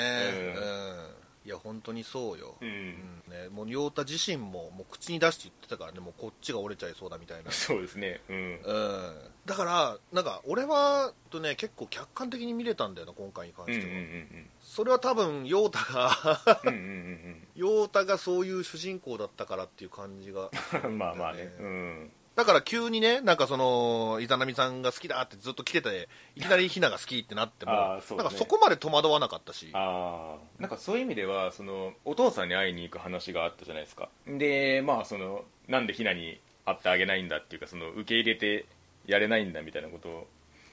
[0.57, 2.75] うん、いや本当にそうよ、うん、うん。
[2.75, 6.01] うんね、もう陽太自身ももう口に出して言ってたからね。
[6.01, 7.51] もうこっちが折れちゃいそうだみたいな。
[7.53, 8.21] そうですね。
[8.29, 8.37] うん。
[8.37, 9.31] うん。
[9.47, 14.51] だからなんか俺はとね結構客観的に見れたんだよな今回に関うんうんしては、うん。
[14.63, 20.51] それは多分陽太がうんうんうん 陽太がそういう主人公だったからっていう感じが。
[20.85, 21.45] う んまあまあね。
[21.45, 21.53] ね。
[21.61, 28.25] うんだから急にねなんかその伊波さんが好きだってずっと来てていきなりひなが好きってなってもあーそうね。
[28.25, 29.71] なんかそこまで戸惑わなかったし。
[29.73, 34.09] ああなんかそういう意味ではそのお父さんに会いに行く話があったじゃないですか。
[34.27, 38.67] でまあそのなんでひなに会ってあげないんだっていうかその受け入れて
[39.07, 40.27] やれないんだみたいなことを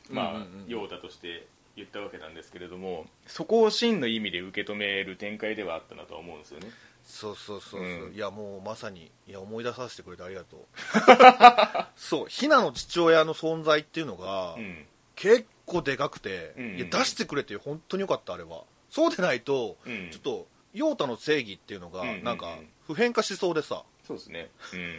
[0.09, 0.41] まあうんうん。
[0.41, 1.45] うん陽太として
[1.77, 6.67] 言ったわけなんですけれどもそこを真の意味で受け止める展開ではあったなとは思うんですよね
[7.03, 8.13] そうそうそうそう、うん。
[8.13, 10.59] いやもうまさにいや思い出させてくれてありがとう。
[11.95, 14.85] そうひなの父親の存在っていうのが、うん。
[15.15, 16.77] 結構でかくて、うんうん。
[16.77, 18.63] いや出してくれて本当によかったあれは。
[18.89, 20.09] そうでないと、うん。
[20.11, 22.23] ちょっと陽太の正義っていうのがうんうんうん。
[22.23, 24.49] なんか普遍化しそうでさ、そうですね。
[24.73, 24.97] うん。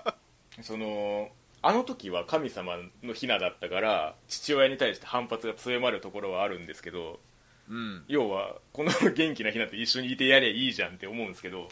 [0.62, 1.30] その
[1.66, 7.18] あの時は神様のひなだったから父親に対して反発が強まるところはあるんですけど
[7.68, 11.68] うん、要はこの元気なひなと一緒にいてやればいいじゃんって思うんですけど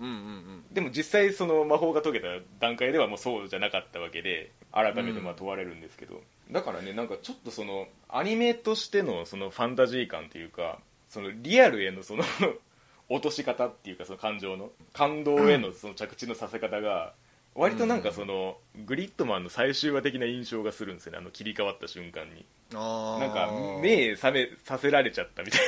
[0.00, 0.64] うんうんうん。
[0.72, 2.26] でも実際その魔法が解けた
[2.60, 12.24] 段階ではもうそうじゃなかったわけで改めてまあ問われるんですけど、だからねなんかちょっとそのアニメとしてのそのファンタジー感というかそのリアルへのその
[13.08, 17.12] 落とし方っていうかその感情の感動へのその着地のさせ方が
[17.54, 21.18] 割となんかそのグリッドマンの最終話的な印象がするんですよね。
[21.18, 22.46] あの切り替わった瞬間に。
[22.74, 23.20] あー。
[23.20, 25.60] なんか目覚めさせられちゃったみたい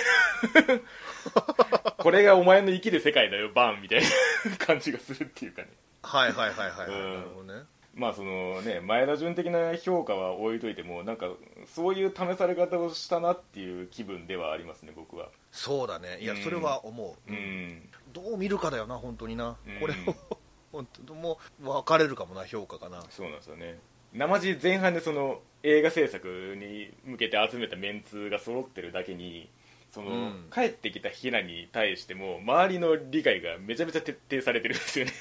[0.77, 1.92] な。
[1.99, 4.03] これがお前の生きる世界だよバーンみたい
[4.49, 5.68] な感じがするっていうかね。
[6.03, 6.88] はいはいはいはい、はい。
[6.88, 7.14] うん。
[7.14, 7.64] なるほどね。
[7.95, 11.27] まあそのね前田純的な評価は置いといてもなんか
[11.66, 15.29] そういう試され方をしたなっていう気分ではありますね僕は。
[15.51, 16.18] そうだね。
[16.21, 17.88] いやうんそれは思う、うん。
[18.12, 19.81] どう見るかだよな本当にな、うん。
[19.81, 20.41] これを
[20.72, 23.02] 本当もう分かれるかもな評価かな。
[23.11, 23.78] そうなんですよね。
[24.14, 29.48] 生地前半でその映画制作に向けて集めたメンツが揃ってるだけに
[29.92, 30.46] その、うん。
[30.52, 35.12] 帰ってきたヒナに対しても周りの理解がめちゃめちゃ徹底されてるんですよね。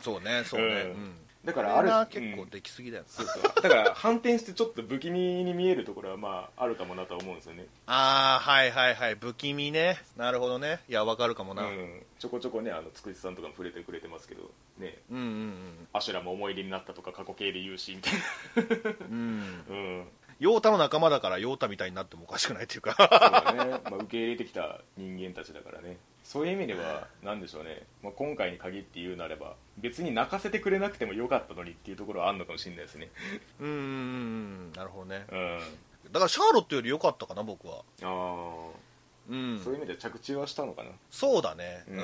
[0.00, 0.72] そうねそうね、うん。
[0.72, 1.14] うん
[1.48, 2.36] だからある結うん。
[2.36, 3.42] 構できすぎだよ、そうそう。
[3.42, 7.64] だから反転してちょっと不気味に見えるところはまああるかもなとは思うんですよね。
[7.86, 9.14] ああはいはいはい。
[9.14, 9.98] 不気味ね。
[10.18, 10.80] なるほどね。
[10.90, 14.98] いや分かるかもな、うん、ちょこちょこねあのつくしさんとかも触れてくれてますけどね。
[15.10, 18.14] うんうんアシュラも思い出になったとか過去形で言うしみたい
[19.10, 19.40] うんうん。
[19.40, 20.08] な うん。
[20.38, 22.94] 陽太の仲間だから陽太みたいになってもおかしくないっていうか。
[22.98, 25.96] そうだね、まあ、受け入れてきた人間たちだからね
[26.28, 33.08] そういう意味では何でしょうね、まあ、今回に限って言うなれば別に泣かせてくれなくてもよかったのにっていうところはあるのかもしれないですね。
[33.58, 35.24] うんうんうんなるほどね。
[35.32, 35.58] うん。
[36.12, 37.82] だからシャーロットより良かったかな僕は。
[38.02, 38.68] あ
[39.30, 39.56] うん。
[39.58, 40.90] あそういう意味では着地はしたのかな。
[41.10, 41.84] そうだね。
[41.88, 42.02] うん。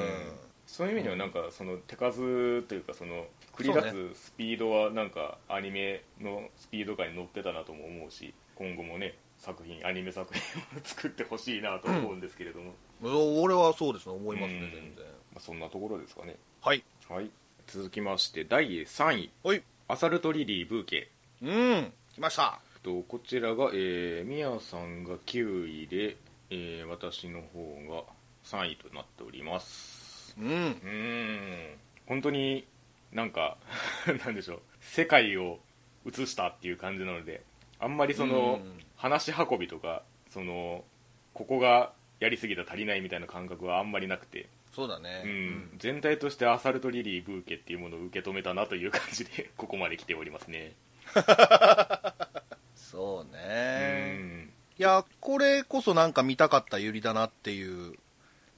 [0.67, 12.73] そういう意味ではなんかその手数というかその繰り出すスピードはなんかアニメのスピード感に乗ってたなとも思うし今後もね作品アニメ作品を作ってほしいなと思うんですけれども、うん
[13.13, 14.71] 俺はそうですね思いますねうん。
[14.71, 15.05] 全然。
[15.33, 16.37] まあ、そんなところですかね。
[16.61, 16.85] はい。
[17.09, 17.31] はい。
[17.67, 19.31] 続きまして第3位。
[19.43, 19.63] おい。
[19.89, 21.11] アサルトリリーブーケ。
[21.43, 21.93] うん。
[22.15, 22.61] 来ました。
[22.83, 26.17] とこちらが、えー、ミヤさんが9位で、
[26.51, 28.05] えー私の方が
[28.45, 30.37] 3位となっております。
[30.39, 30.47] うん。
[30.47, 31.79] うーん。
[32.07, 32.67] 本当に
[33.13, 33.57] なんか
[34.25, 34.61] なんでしょう。
[34.81, 35.59] 世界を
[36.07, 37.43] 映したっていう感じなので
[37.79, 38.79] あんまりそのうん。
[38.97, 40.85] 話し運びとかその
[41.33, 45.23] ここがやりすぎた足りないみたいな感覚はあんまりなくて、そうだね。
[45.25, 45.71] うん。
[45.79, 50.73] 全体としてアサルトリリーブーケっていうものを受け止めたなという感じで ここまで来ておりますね。
[52.75, 54.53] そううねん。
[54.79, 57.95] いやこれこそなんか見たかったユリだなっていう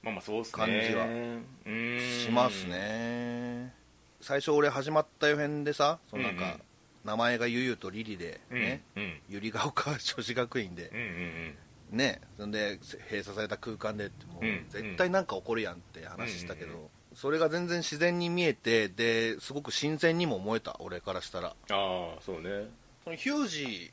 [0.01, 0.65] まあまあそうっすね。
[0.65, 1.99] 感じはうん。
[1.99, 3.73] しますね。
[4.21, 6.61] 最初俺始まった予編でさそのなんか、うんうん
[7.05, 9.21] 名前がゆゆとリリでうんね、うん。
[9.29, 10.89] ゆりが丘女子学院で。
[10.89, 11.57] うんうん
[11.91, 21.47] ねそんで閉鎖された空間でってもううん絶対なんか起こるやんって話したけど、それが全然自然に見えてですごく新鮮にも思えた俺からしたら。
[21.49, 22.69] ああそうね。
[23.03, 23.91] そのヒュージ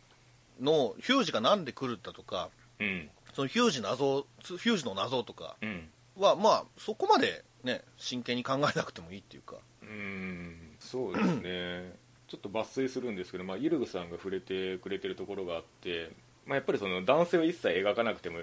[0.60, 3.08] のヒュージがなんで来るんだとかうん。
[3.34, 5.88] そのヒュージ謎ヒュージの謎とかうん。
[6.16, 9.56] はまあそこまでね真剣に考えなくてもいいっていうか。
[9.82, 11.92] うーんそうですね。
[12.28, 16.10] ちょっと抜粋するんですけど、まあ、ユルグさんが触れてくれてるところがあって、
[16.46, 18.40] まあ、やっぱりその男性を一切描かなくても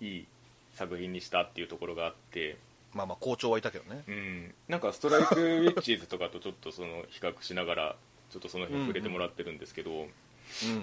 [0.00, 0.26] いい
[0.74, 2.56] 作品にしたっていうところがあって、
[2.92, 4.02] まあまあ校長はいたけどね。
[4.08, 7.96] うん、なんかストライクウィッチーズとかとちょっとその比較しながら
[8.30, 9.94] ちょっとその辺触れてもらってるんですけど、う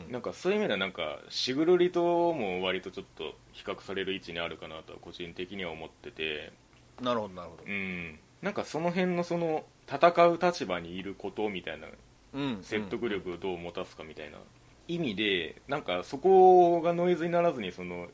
[0.10, 0.12] ん。
[0.12, 6.52] なんかそういう意味ではなんかシグルリとも割とちょっと比較される位置にあるかなとは個人的には思ってて。
[7.02, 7.63] なるほどなるほど。
[7.65, 8.19] うん。
[8.41, 11.88] なんかその辺のその戦う立場にいることみたいな
[12.34, 12.60] うん。
[12.62, 14.38] 説得力をどう持たすかみたいな
[14.88, 18.08] 意味でなんかそこがノイズにならずにその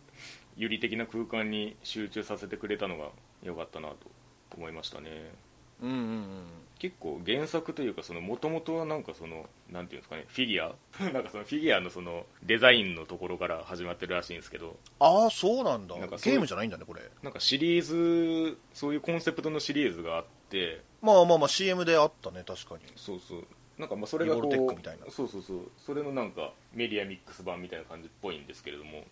[0.55, 3.10] 有利的な空間に集中させてくれたのが
[3.43, 3.95] 良かったなと
[4.55, 5.32] 思いましたね。
[5.82, 6.25] うんうんうん。
[6.77, 10.75] 結構原作というかもともとはなんかそのなんていうんですかねフィギュア？
[11.12, 14.77] なんかそのフィギュアのそのデザインのところから始まってるらしいんですけど。
[14.99, 15.97] ああそうなんだ。
[15.97, 17.01] なんかゲームじゃないんだねこれ。
[17.23, 20.82] なんかシリーズそういうコンセプトのシリーズがあって。
[21.01, 22.82] まあまあまあ CM であったね確かに。
[22.95, 23.45] そうそう
[23.79, 25.71] なんかまあそれがこうそうそうそう。
[25.77, 29.05] それのなんかメディアミックス版みたいな感じっぽいんですけれども。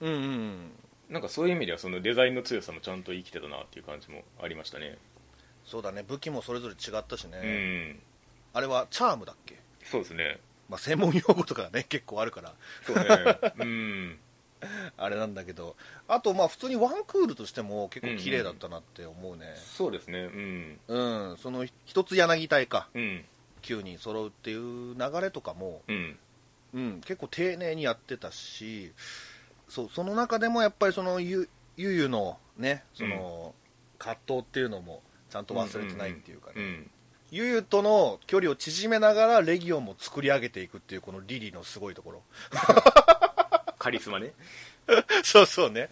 [0.00, 0.70] うんうんうん。
[1.08, 4.98] なんかそういう意味ではそのデザインの強さもちゃんと生きてたなっていう感じもありましたね。
[5.64, 6.02] そうだね。
[6.06, 7.98] 武器もそれぞれ違ったしね、うん。
[8.54, 9.56] あれはチャームだっけ？
[9.84, 10.40] そうですね。
[10.68, 12.52] まあ専門用語とかがね結構あるから。
[12.84, 13.04] そうね。
[13.60, 14.18] うん。
[14.98, 15.76] あれなんだけど。
[16.08, 19.54] あとまあ普通にワンクールとしても結構綺麗だったなって思うね。
[19.56, 20.24] そうですね。
[20.24, 20.80] うん。
[20.88, 22.88] うん、その一つ柳隊か。
[22.94, 23.24] うん
[23.58, 26.18] 9人揃うっていう流れとかも、うん。
[26.74, 28.92] うん、結構丁寧にやってたし
[29.68, 33.54] そうその中でもやっぱりそのゆゆゆのねその、
[33.98, 36.90] 葛藤っていうのもちゃんと忘れてないっていうかね、うん
[37.30, 42.22] ゆゆとの距離を縮めながらレギオンも作り上げていくっていうこのリリーのすごいところ。
[43.78, 44.32] カリスマね。
[45.22, 45.90] そうそうね。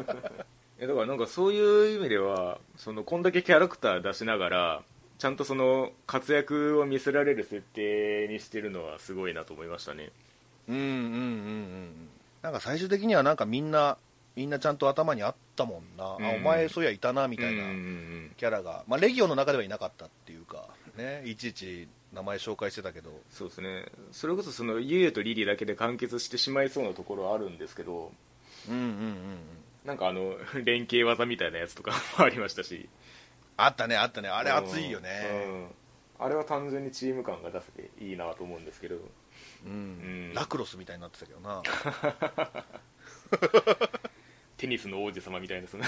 [0.80, 4.82] えだからなんかそういう意味ではそのこんだけキャラクター出しながら
[5.18, 10.10] ちゃんとその活躍を見せられる設定にしてるのはすごいなと思いましたね。
[10.68, 12.08] うんうんうんうん
[12.42, 13.98] なんか最終的にはなんかみんな
[14.36, 16.24] みんなちゃんと頭にあったもんな、うん。
[16.24, 17.64] あお前そういやいたなみたいな
[18.36, 21.24] キャラが、まあ、レギオンの中ではいなかったっていうかね。
[21.26, 23.10] いちいち名前紹介してたけど。
[23.30, 23.86] そうですね。
[24.12, 28.12] それこそそのユウユとリリーだけで完結してしまいそうなところはあるんですけど。
[28.68, 29.18] うんうんうんうん。
[29.84, 32.88] なんかあの連携技みたいなやつとかもありましたし
[33.58, 34.28] あったねあったね。
[34.28, 35.08] あれ熱いよね。
[36.20, 36.24] うん。
[36.24, 38.94] あれは単純にチーム感が出せていいなと思うんですけど。
[39.66, 39.74] うん、う
[40.30, 40.32] ん。
[40.34, 41.60] ラクロスみたいになってたけどな。
[44.56, 45.84] テニスの王子様みたいなその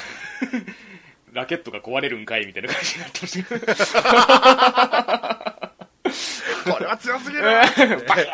[1.32, 3.44] ラケットが壊れるんかいみたいな感じになってまし
[3.92, 5.62] た
[6.72, 7.44] これは強すぎる。
[8.06, 8.26] バキ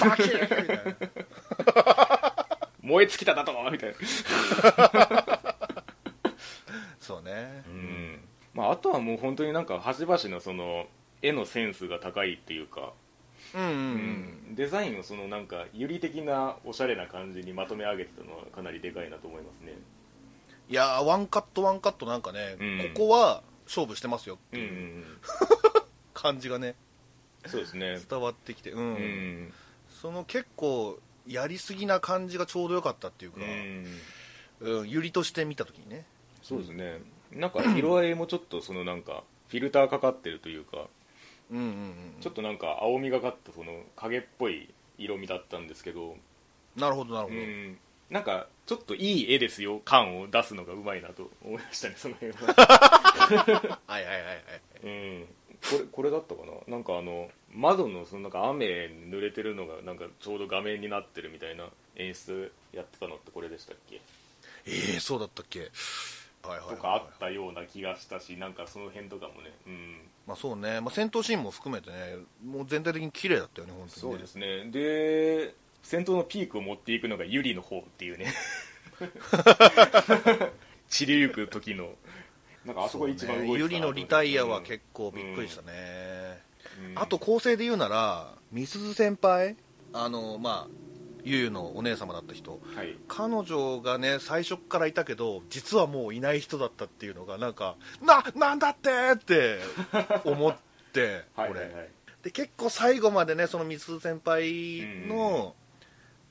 [0.00, 0.30] バキ
[2.82, 3.96] 燃え尽きただとみたいな。
[7.00, 7.64] そうね。
[7.66, 10.86] うんまあ、あとはもう本当になんか端々のその
[11.22, 12.92] 絵のセンスが高いっていうか、
[13.54, 14.54] うんうんううん。
[14.54, 19.74] デザインをそのなんか有利的なおしゃれな感じにまとめ上げてたのはかなりでかいなと思いますね。
[20.68, 22.78] いやーワンカットワンカットなんかね、うん。
[22.94, 25.04] ここは勝負してますよってうんういうん。
[26.14, 26.74] 感じがね
[27.46, 27.98] そうですね。
[28.08, 28.94] 伝わってきて、うん。
[28.94, 29.52] うん。
[29.88, 33.86] その結構やりすぎな感じがちょうどよかったっていうか、うん。
[34.60, 36.04] うん、ゆりとして見た時にね。
[36.42, 37.00] そうですね
[37.34, 40.86] なんか色合いもちょっとそのなんかフィルターかかってるというか
[41.50, 44.68] うんうんうんちょっとなんか青みがかったその影っぽい
[44.98, 46.16] 色味だったんですけど
[46.76, 47.78] なるほどなるほど、うん。
[48.10, 52.38] なんかちょっといい絵ですよ感を出すのがうまいなと思いましたねその辺は。
[53.86, 54.40] はいはいはいはい
[54.84, 55.26] うん。
[55.62, 56.76] これこれだったかな？
[56.76, 64.00] なんかあの窓のそのなんか雨に濡れてるのがなんかちょうど画面になってるみたいな演出やってたのってこれでしたっけ？
[64.66, 65.70] えー、そうだったっけ？
[66.42, 69.52] とかあったような気がしたしなんかその辺とかもね。
[69.66, 70.00] うん。
[70.26, 74.12] まあそうね、まあ、戦闘シーンも含めてねもう全体的に綺麗だったよね本当にね。
[74.12, 74.70] そうですね。
[74.70, 78.32] で戦闘のピークを持っていくのがユリの方っていうね。
[80.88, 81.94] 散りゆく時の。
[82.64, 85.72] なんかあそこ一番動いてたなゆりのリタイアは構結構びっくりしたね、
[86.90, 86.98] うん。
[86.98, 89.56] あと構成で言うならみすず先輩？
[89.92, 90.91] あのまあ
[91.24, 92.60] ゆゆのお姉様だった人。
[92.74, 92.96] はい。
[93.08, 99.58] 彼女がね最初からいたけど実はもういない人だったっていうのがなんかななんだってって
[100.24, 100.56] 思っ
[100.92, 101.52] て はい
[102.22, 105.56] で結構最後までねそのみすず先輩の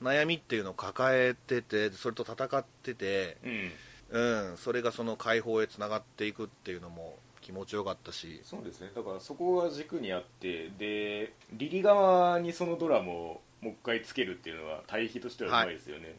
[0.02, 3.72] 悩みっていうのを抱えててそれと戦ってて、うん。
[4.12, 8.40] うん、それがその解放へつながっていくっていうのも気持ちよかったし。
[8.44, 8.90] そうですね。
[8.94, 16.16] だからそこが軸にあってでリリ側にそのドラマをもう一回つけるっていうのは対比としてはうまいですよね、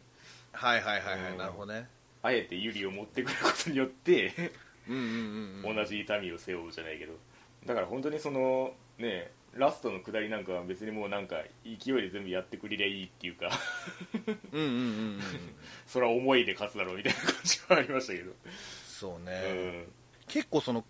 [0.53, 1.37] はいはいはいはい、うん。
[1.37, 1.87] なるほどね。
[2.21, 4.33] あえてユリを持ってくることによって
[4.87, 5.01] うんうん
[5.63, 5.75] うんうん。
[5.75, 7.13] 同じ痛みを背負うじゃないけど。
[7.65, 13.49] だから本当にそのねラストの下りなんかは別にもうなんか勢いで全部やってくれりゃいいっていうか。
[14.51, 14.81] うんうんうんう
[15.17, 15.19] ん
[15.85, 18.31] それは思いで勝つだろうみたいな感じはありましたけど、
[18.85, 19.91] そうね、うん。
[20.27, 20.85] 結構その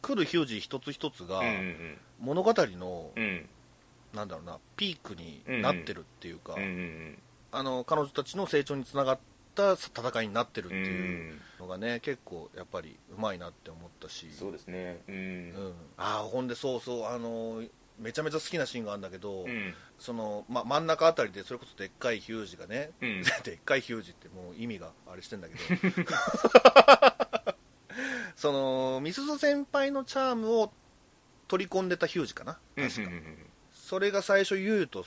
[0.00, 3.48] 来るヒュージ一つ一つがうんうん物語の、うんうん
[4.16, 6.62] なんだろうなピークになってるっていうか、うん。
[6.62, 7.18] うん
[7.52, 9.18] あの彼女たちの成長につながっ
[9.54, 11.40] た戦いになってるっていうん。
[11.60, 14.28] のがね結構やっぱりうまいなって思ったし。
[14.32, 15.00] そうですね。
[15.08, 15.14] うん。
[15.14, 15.18] う
[15.68, 17.62] ん、ああほんでそうそうあの
[17.98, 19.74] めちゃめちゃ好きなシーンがあるんだけど、うん。
[19.98, 23.22] そのま、真ん中あたりでそれこそでっかいヒュージがね、うん。
[23.44, 25.60] でっかいヒュージってもう意味があれしてんだけど。
[28.36, 30.72] そのみすず先輩のチャームを
[31.48, 33.46] 取り込んでたヒュージかな確か、うんうんうん
[33.86, 35.04] それが最初ユウと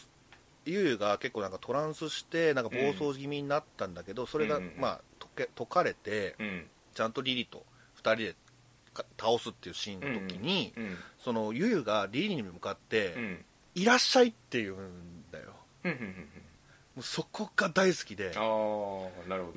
[0.63, 6.65] ユウが結構なんかトランスしてなんか暴走気味になったんだけど、それがまあ解け解かれてうん。
[6.94, 7.65] ちゃんとリリと
[7.98, 8.36] 2人で
[8.94, 10.98] か倒すっていうシーンの時に、うん。
[11.20, 13.46] そのユウがリリに向かって、うん。
[13.76, 15.48] いらっしゃいって言うんだよ。
[16.96, 18.32] もうそこが大好きで。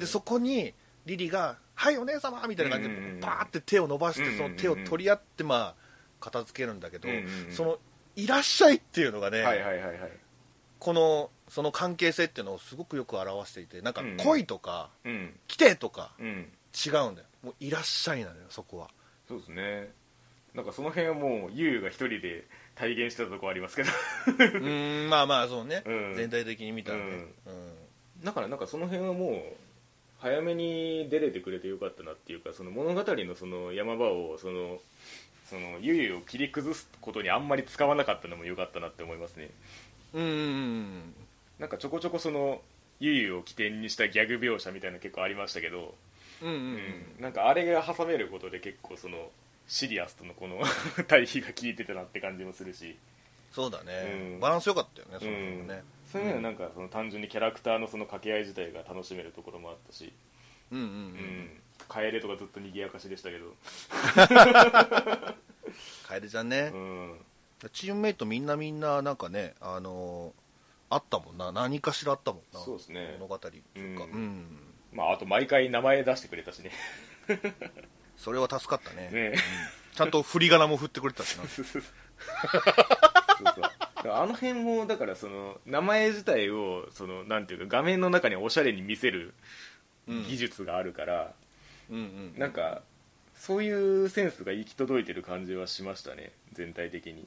[0.00, 0.74] でそこに
[1.06, 5.74] リリが「はいお姉様!」みたいな感じでバーって手を伸ばしてその手を取り合ってまあ
[6.18, 7.08] 片付けるんだけど
[7.50, 7.78] その
[8.16, 10.12] 「いらっしゃい!」っていうのがね、はいはいはいはい。
[10.79, 14.16] このその関係性っていうのをすごくよく表していてなんかうん。
[14.16, 15.38] 恋とかうん。
[15.46, 16.53] 来てとかうん。
[16.75, 17.27] 違うんだよ。
[17.42, 18.90] もういらっしゃいなのよそこは。
[19.29, 19.92] そうですね。
[20.55, 22.44] なんかその辺はもうユウが一人で
[22.75, 23.90] 体現してたとこありますけど。
[24.27, 26.14] うーんまあまあそうね、うん。
[26.14, 27.11] 全体的に見たらね、うん。
[27.11, 27.51] う
[28.20, 28.25] ん。
[28.25, 29.57] だからなんかその辺はもう
[30.18, 34.81] 早めに出れてくれてよかったなっていうかその物語のその山場をその
[35.52, 39.50] そのユユを切り崩すことにあんまり使わなかったのもよかったなって思いますね。
[40.14, 41.14] うんうんうん
[41.58, 42.62] なんかちょこちょこその
[43.00, 45.94] ユユを起点にしたギャグ描写みたいなの結構ありましたけど、
[46.40, 46.62] うんうんうん。
[46.62, 49.28] うんなんかあれが挟めることで結構その
[49.68, 50.58] シリアスとのこの
[51.06, 52.96] 対比が効いてたなって感じもするし。
[53.52, 53.92] そうだね、
[54.34, 54.40] うん。
[54.40, 60.10] バランス良かったよねその辺もね、そういうのはなんかその単純にキャラクターのその掛け合い自体が楽しめるところもあったし、
[60.70, 63.54] うんうんううんん、楓とかずっと賑やかしでしたけど、
[66.08, 66.70] 楓ちゃんね。
[66.72, 67.18] う、ん、
[67.72, 70.42] チームメイトみんなみんななんかねあのー
[70.94, 71.52] あったもんな。
[71.52, 72.60] 何かしらあったもんな。
[72.60, 73.16] そうですね。
[73.18, 74.04] 物語っていうか。
[74.04, 74.14] ううん。
[74.40, 74.46] ん、
[74.92, 76.70] まああと毎回名前出してくれたしね。
[78.18, 79.08] それは助かったね。
[79.10, 79.35] ね。
[79.94, 81.48] ちゃんと振り仮名も振ってくれてたしな。
[81.48, 81.83] そうそう。
[84.12, 89.33] あの辺もだからその名前自体をそのなんていうか画面の中におしゃれに見せる
[90.08, 90.24] うん。
[90.24, 91.33] 技術があるから、
[91.92, 92.82] うんうんなんか
[93.34, 97.26] そういうセンスが行き届いてる感じはしましたね全体的に。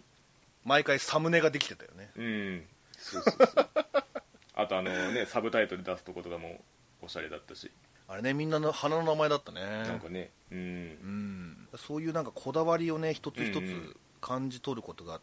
[0.64, 2.10] 毎回サムネができてたよね。
[2.16, 2.64] うん。
[2.98, 3.70] そうそうそう。
[4.56, 6.62] あとあのねサブタイトル出すとことかも
[7.02, 7.70] おしゃれだったし。
[8.08, 9.62] あれねみんなの花の名前だったね。
[9.62, 10.32] なんかね。
[10.52, 10.58] うん。
[10.60, 11.68] うん。
[11.78, 15.20] そういうなんかこだわりをね一つ一つ感じ取ることが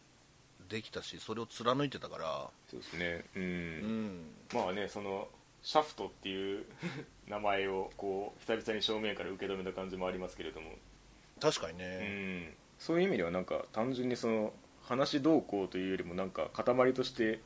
[0.69, 2.49] できたしそれを貫いてたから。
[2.69, 3.25] そうですね。
[3.35, 4.31] ううんん。
[4.53, 5.27] まあねその
[5.63, 6.65] シャフトっていう
[7.27, 14.53] 名前をこう久々に正面から受け止めた感じもありますけれども、う確かにね、ん、そういう意味ではなんか単純にその
[14.83, 17.39] 話どうこうというよりもなんか塊として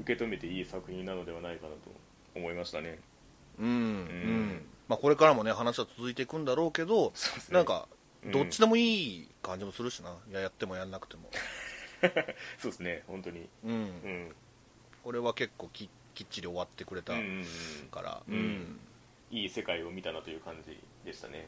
[0.00, 1.78] 受け止めていい作品なのではないかなと
[2.34, 2.98] 思いましたね。
[3.58, 4.66] うんうん。
[4.88, 7.56] まあ、これからもね話は続いていくんだろうけどそうですね。
[7.56, 7.88] なんか
[8.24, 8.32] うん。
[8.32, 11.30] どっちでもいい感じもするしな、いややってもやんなくても。
[12.58, 13.48] そうですね本当に。
[13.64, 14.34] うん、うん。
[15.04, 17.44] これは結構ききっちり終わってくれたうんうん
[18.28, 18.80] うん。
[19.30, 21.46] いい世界を見たなという感じでしたね。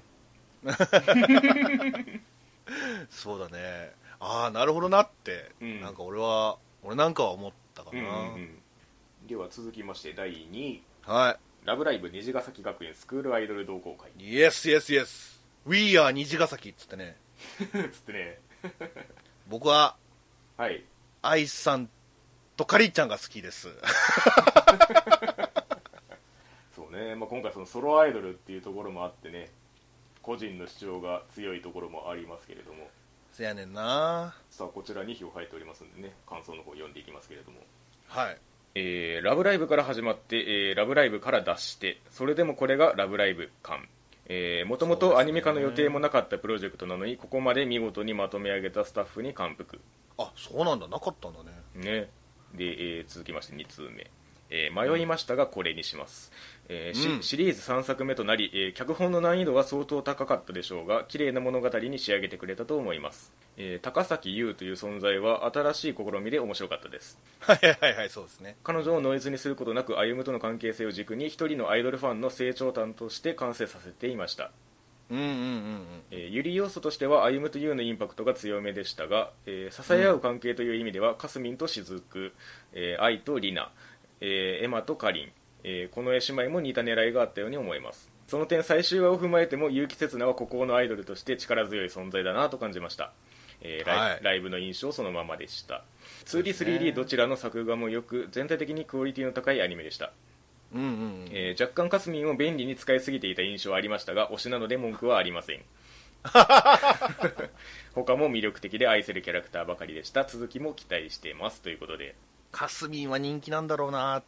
[3.11, 3.91] そうだね。
[4.21, 5.81] ああなるほどなって、うん。
[5.81, 8.59] なんか俺は俺なんかは思ったかな、うんうんうん。
[9.27, 10.83] では続きまして第2位。
[11.03, 14.12] は「ラブライブ虹ヶ崎学園スクールアイドル同好会。
[14.25, 17.16] いイエスイエスイエス We are 虹ヶ崎っつってね」
[17.59, 18.39] つってね。
[19.49, 19.97] 僕は
[20.57, 20.85] はい。
[21.23, 21.89] 愛さん
[22.57, 23.68] とかりちゃんが好きです
[26.75, 29.51] そうね、まあ、今回そのソロアイドルっていうところもあってね
[30.23, 32.89] 個人の主張が強いところもありますけれども。
[33.33, 34.35] せやねんな。
[34.51, 37.61] さあこちら2票入っておりますんでね感想の方読んでいきますけれども。
[38.09, 38.39] はい。
[38.75, 43.89] えーラブライブから始まって、えーラブライブから脱してそれでもこれがラブライブ感。
[44.66, 49.81] もともとアニメ化の予定もなかったプロジェクトなのにここまで見事にまとめ上げたスタッフに感服。
[50.18, 50.87] あそうなんだ。
[50.87, 51.51] なかったんだね。
[51.75, 52.11] ね。
[52.55, 52.64] で、
[52.99, 54.09] えー続きまして2通目、
[54.51, 56.32] えー迷いましたがこれにします、
[56.68, 57.22] えーしうん。
[57.22, 67.18] シリーズ3作目となり、えー脚本の難易度は相当高かったでしょうが綺麗な物語に仕上げてくれたと思います、えー高崎優という存在は新しい試みで面白かったです。
[67.40, 68.57] はいはいはいそうですね。
[68.64, 74.51] 彼女をノイズにすることなく歩むとの関係性を軸に一人のアイドルファンの成長端として完成させていました。
[75.11, 82.32] うんうんうんうんえーユリ要素としては歩むというのインパクトが強めでしたが、えー支え合う関係という意味では、かすみんとしずく、
[82.72, 83.72] えー愛とりな、
[84.21, 85.33] えーエマとかりん、
[85.64, 88.11] えーこの絵姉妹も似た狙いがあったように思います。
[88.29, 93.12] その点最終話を踏まえても結城刹那は孤高のアイドルとして力強い存在だなと感じました、
[93.61, 94.21] えーライはい。
[94.23, 95.85] ライブの印象そのままでした。
[96.25, 96.73] そうですね。
[96.79, 100.12] 2D3D どちらの作画もよく全体的にクオリティの高いアニメでした。
[100.73, 101.29] うんうんうん。
[101.33, 105.61] えー若干かすみんを便利に使いすぎていた印象はありましたが推しなので文句はありません。
[107.95, 110.25] 他も魅力的で愛せるキャラクターばかりでした。
[110.25, 111.62] 続きも期待しています。
[111.62, 112.14] ということで
[112.53, 114.22] かすみんは人気なんだろうな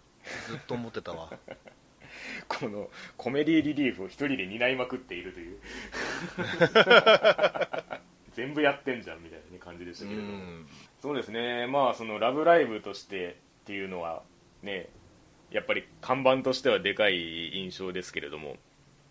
[0.48, 1.30] ずっと思ってたわ。
[2.48, 5.58] このコメディリリーフを一人で担いまくっているという。
[8.34, 10.66] 全部やってんじゃんみたいな、ね、感じでしたうけれども、ん。
[11.00, 11.66] そうですね。
[11.66, 14.22] まあその「ラブライブ!」としてっていうのは
[14.62, 14.88] ね
[15.50, 18.56] やっぱり看板としてはでかい印象ですけれども。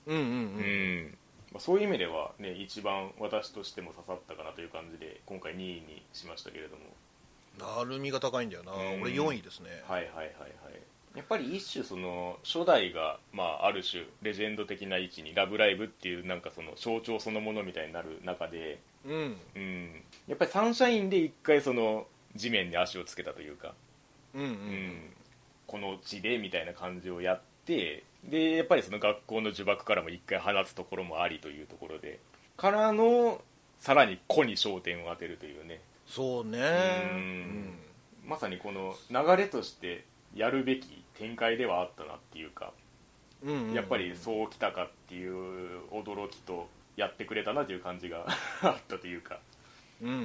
[0.07, 0.97] うんうんううん。
[1.07, 1.17] ん。
[1.51, 6.85] まあそういう意味では、ね、一番私としても刺さったかなという感じで今回2位にしましたけれども
[7.61, 8.71] なるみが高いんだよな。
[8.73, 9.01] うん。
[9.01, 9.69] 俺4位ですね。
[9.87, 10.31] はいはいはいはい。
[11.15, 19.37] やっぱり一種その初代が、まあ、ある種レジェンド的な位置に「ラブライブ!」っていうなんかその象徴そのものみたいになる中で、うん。
[19.55, 23.73] うん、やっぱりサンシャインで一回その地面に足をつけたというか、
[24.33, 24.47] うんうん。
[24.47, 25.13] うん。
[25.67, 32.19] この地でみたいな感じをやってでやっぱりその学校の呪縛からも一回放つところもありというところで
[32.57, 33.41] からの
[33.79, 35.81] さらに「子」に焦点を当てるというね
[36.11, 36.59] そうね。
[37.13, 37.73] うん。
[38.25, 40.03] まさにこの流れとして
[40.35, 42.73] やるべき展開ではあったなっていうか
[43.41, 43.67] うんうん。
[43.69, 48.25] うんやっぱりそうきたかっていう驚きとやってくれたなという感じが
[48.61, 49.39] あったというか。
[50.01, 50.17] うんうんう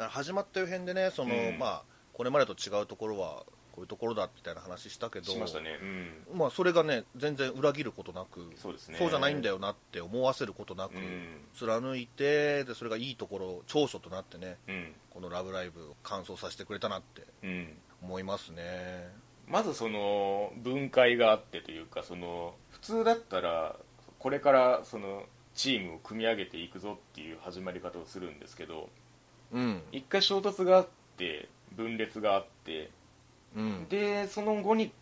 [0.00, 0.08] うん。
[0.08, 1.58] 始まった辺でねその、うん。
[1.58, 3.44] まあこれまでと違うところは
[3.78, 5.78] こういうところだみたいな話したけどしましたね。
[5.80, 6.38] うん。
[6.38, 8.98] まあ、それがね全然裏切ることなくそうですね。
[8.98, 11.46] じゃないんだよなって思わせることなく、うん。
[11.54, 14.94] 貫いてでそれがいいところ長所となってねうん。
[15.10, 17.78] この「ラブライブ!」を完走させてくれたなってうん。
[18.02, 19.12] 思いますね。
[19.46, 23.76] まずその分解があってというかその普通だったら
[24.18, 25.24] これからその
[25.54, 28.88] チームを組み上げていくぞっていう始まり方をするんですけど
[29.52, 29.82] うん。
[29.92, 32.90] 一回衝突があって分裂があって
[33.56, 33.86] うん。
[33.88, 34.92] でその後に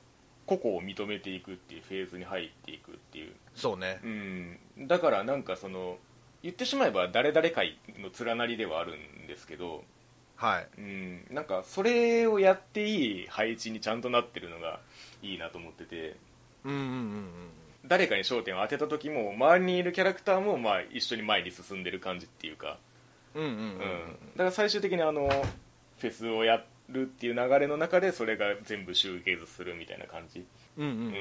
[0.47, 4.01] 個々を認めていくっていうフェーズに入っていくっていう、そうね。
[4.05, 5.99] うん、だからなんかその
[6.42, 9.84] 言ってしまえば誰々会の連なりではあるんですけど、
[10.36, 10.68] はい。
[10.78, 14.80] うん、なんかそれをやっていい配置にちゃんとなってるのが
[15.22, 16.16] いいなと思ってて。
[16.64, 17.30] うんうんうん
[17.88, 22.78] 誰かに焦点を当てた時も周りにいるキャラクターもまあ一緒に前に進んでる感じっていうか、
[23.34, 23.78] うんうんうんうん、
[24.34, 25.28] だから最終的にあの
[25.99, 30.45] フェスをやるっていう流れの中でそれが全部集結するみたいな感じ、
[30.76, 30.91] うんうん。
[30.91, 31.14] うん。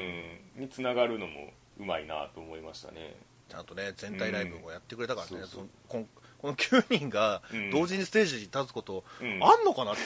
[0.57, 3.15] うん、につながるのもうまいなと思いましたね。
[3.49, 5.67] ちゃんとね全体ライブをやってくれたからね、うんそうそう。
[5.89, 6.05] その
[6.41, 7.71] この9人がうん。
[7.71, 9.43] 同時にステージに立つことうん。
[9.43, 10.01] あんのかなって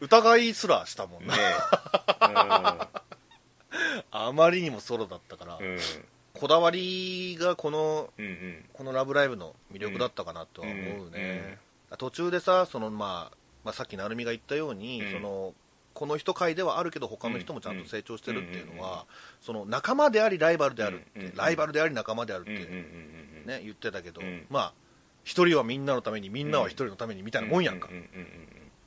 [0.00, 1.32] 疑いすらしたもんね
[2.20, 2.88] な、
[4.10, 5.58] あまりにもソロだったから、
[6.32, 8.64] こだわりがこのうんうん。
[8.72, 11.58] この「ラブライブ!」の魅力だったかなとは思うね、
[11.98, 13.36] 途中でさその、まあ、
[13.66, 15.12] まあさっき成海が言ったように、うん。
[15.12, 15.52] その
[15.92, 19.06] この人会ではあるけど他の人もちゃんと成長してるっていうのは、
[19.40, 22.50] その仲間でありライバルであるって、ライバルであり仲間であるって、
[23.46, 24.46] ね、言ってたけど、うん。
[24.48, 24.72] まあ
[25.24, 25.84] 一人はみん。
[25.84, 26.50] なのためにみん。
[26.50, 27.64] なは一人のためにみたいなもん。
[27.64, 27.80] やん。
[27.80, 27.88] か、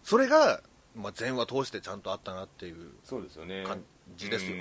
[0.03, 0.61] それが、
[0.95, 2.01] まあ、前話通してちゃん。
[2.01, 3.83] とあったなっていうそうですよね感
[4.15, 4.55] じですよ、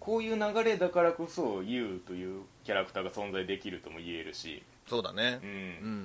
[0.00, 5.52] こういう流れだからこそ YOU というキャラクターが存在できるとも言えるしそうだねう、うん。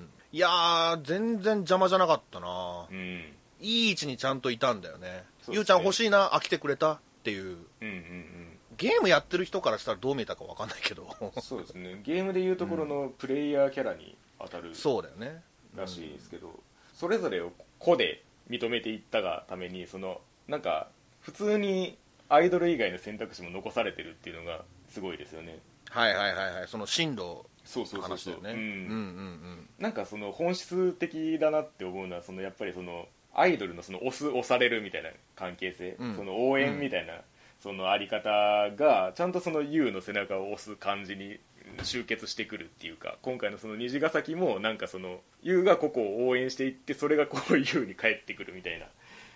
[0.02, 3.24] んいやー全然邪魔じゃなかったな、うん。
[3.62, 5.08] いい位置にちゃんといたんだよね。
[5.08, 5.24] ね。
[5.50, 7.44] ゆうちゃん欲しいな飽きてくれたっていう。
[7.44, 11.08] うんうんゲームやってる人からしたらどう見えたか分かんないけど。
[11.22, 12.02] うんそうですね。
[12.04, 15.44] ゲームでいうところのプレイヤーキャラに当たるそうだよね。
[15.76, 16.60] らしいですけど、
[16.96, 20.88] それぞれを個で認めていったがためにそのなんか
[21.22, 25.60] 普通にアイドル以外の選択肢も残されてるっていうのがすごいですよね。
[25.90, 26.68] はいはいはいはい。
[26.68, 28.34] その進路そうそうそうそう。
[28.36, 28.50] ね、うん。
[28.50, 36.16] うんうんなんかその本質的だなって思うのはそのやっぱりそのアイドルのその押す押されるみたいな関係性、うん。
[36.16, 37.22] その応援みたいな、
[37.62, 38.30] そのあり方
[38.76, 41.40] がちゃんとその YOU の背中を押す感じに
[41.82, 48.86] 集結してくるっていうか今回のその虹ヶ崎もなんかその YOU がここを応援していってそれがこう YOU に返ってくるみたいな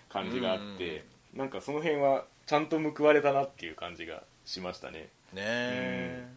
[0.08, 5.08] 感じがあって、なんかその辺はちゃんと報われたなっていう感じがしましたね。
[5.32, 5.38] うん。
[5.38, 6.28] ねえ、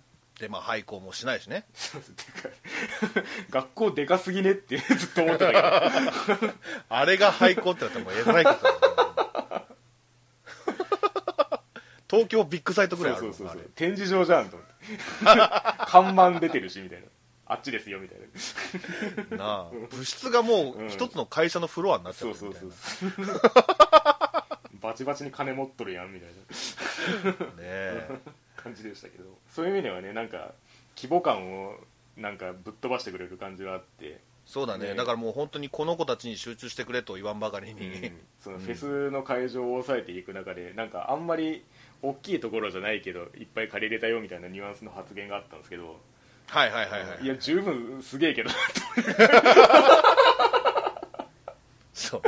[0.41, 1.65] でまあ廃校もしないしね。
[3.51, 6.53] 学校でかすぎねってずっと思ってたけど。
[6.89, 8.91] あれが廃校ってなったらもうえらいこと
[12.09, 14.73] 東京ビッグサイトぐらいあるそうそうそう展示場じゃんと思って。
[15.85, 17.05] 看板出てるしみたいな。
[17.45, 18.19] あっちですよみたい
[19.29, 19.37] な。
[19.37, 19.71] なあ。
[19.91, 20.89] 部室がもううん。
[20.89, 23.39] 一つの会社のフロアになっちゃそうそうってるみたいな。
[23.39, 24.79] そう。
[24.81, 27.45] バチバチに金持っとるやんみたいな。
[27.45, 28.19] ねえ
[28.63, 30.53] 感じでしたけどそういう意味ではねなんか
[30.95, 31.75] 規模感を
[32.17, 34.89] なんかぶっ飛ばしてくれる感じがあって、そうだね。
[34.89, 34.95] ね。
[34.95, 41.63] だからもう本当にこの子たちに集中してくれと言わんばかりに、 そのフェスの会場を抑えていく中でなんかあんまり
[42.01, 45.99] 大きいところじゃないけどいっぱい借りれたよみたいなニュアンスの発言があったんですけど
[46.47, 47.23] はいはいはいはい。
[47.23, 48.49] いや十分すげえけど。
[51.93, 52.21] そう。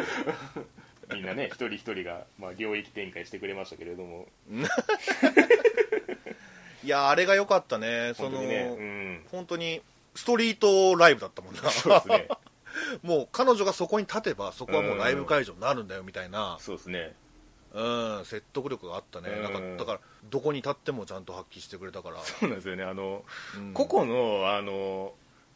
[1.14, 4.28] みんなね一人一人が、まあ、領域展開してくれましたけれども
[6.84, 8.14] いやあれが良かったね。
[8.16, 9.82] その本当にね、うん、本当に
[10.16, 11.70] ストリートライブだったもんな。
[11.70, 12.28] そうですね。
[13.04, 17.16] もう彼女がそこに立てばそこはもうライブ会場になるんだよみたいな、そうですね。
[17.74, 19.44] うん、説得力があったね、うん。
[19.44, 22.84] なんかだからどこに立ってもちゃんと発揮してくれたから、そうなんですよね。
[22.84, 23.24] あの、
[23.56, 23.74] うん。
[23.74, 25.14] 個々のあの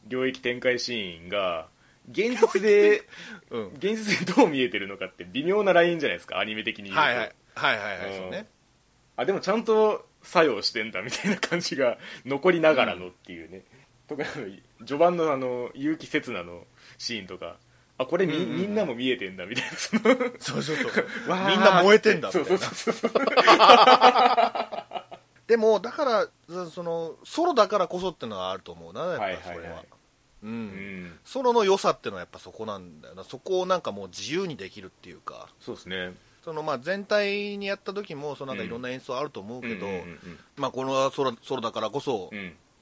[0.08, 1.68] 領域展開シーンが
[2.10, 3.04] 現実で
[3.50, 7.36] うん、現実でどう見えてるのかって微妙なラインじゃないですかアニメ的に言うと、はいはい。
[7.56, 8.48] はいはいはい、うんそうね
[9.20, 13.64] あでもちゃんと作用してんだみたいな感じが残りながらのっていうね、
[14.08, 14.32] 特にあ
[14.82, 16.64] の序盤のあの結城刹那の
[16.98, 17.58] シーンとか
[17.98, 18.58] あこれみ,、うんうんうん。
[18.62, 20.02] みんなも見えてんだみたいなその
[20.40, 21.06] そうそうそう。
[21.48, 22.66] みんな燃えてんだみたそいうな。
[22.66, 23.28] そうそうそう
[25.48, 29.80] でもだからそそのソロだからこそってのはあると思うなやっぱはいそれは,、はいは。
[29.82, 29.86] い
[30.44, 30.50] うん。
[30.52, 31.20] うん。
[31.24, 33.24] ソロの良さってのはやっぱそこなんだよな。
[33.24, 35.48] そこをなんかもう自由にできるっていうか。
[35.60, 36.14] そうですね
[36.48, 42.30] そのまあ全体にやった時もそのなんかいろんな演奏あると思うけど、うんうんまあ、このソロソロだからこそ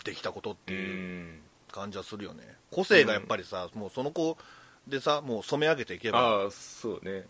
[0.03, 1.39] できたことってういうん
[1.71, 2.43] 感じはするよね。
[2.69, 4.37] 個性がやっぱりさ、もうその子
[4.87, 6.19] でさもう染め上げていけば。
[6.19, 7.25] ああそうね。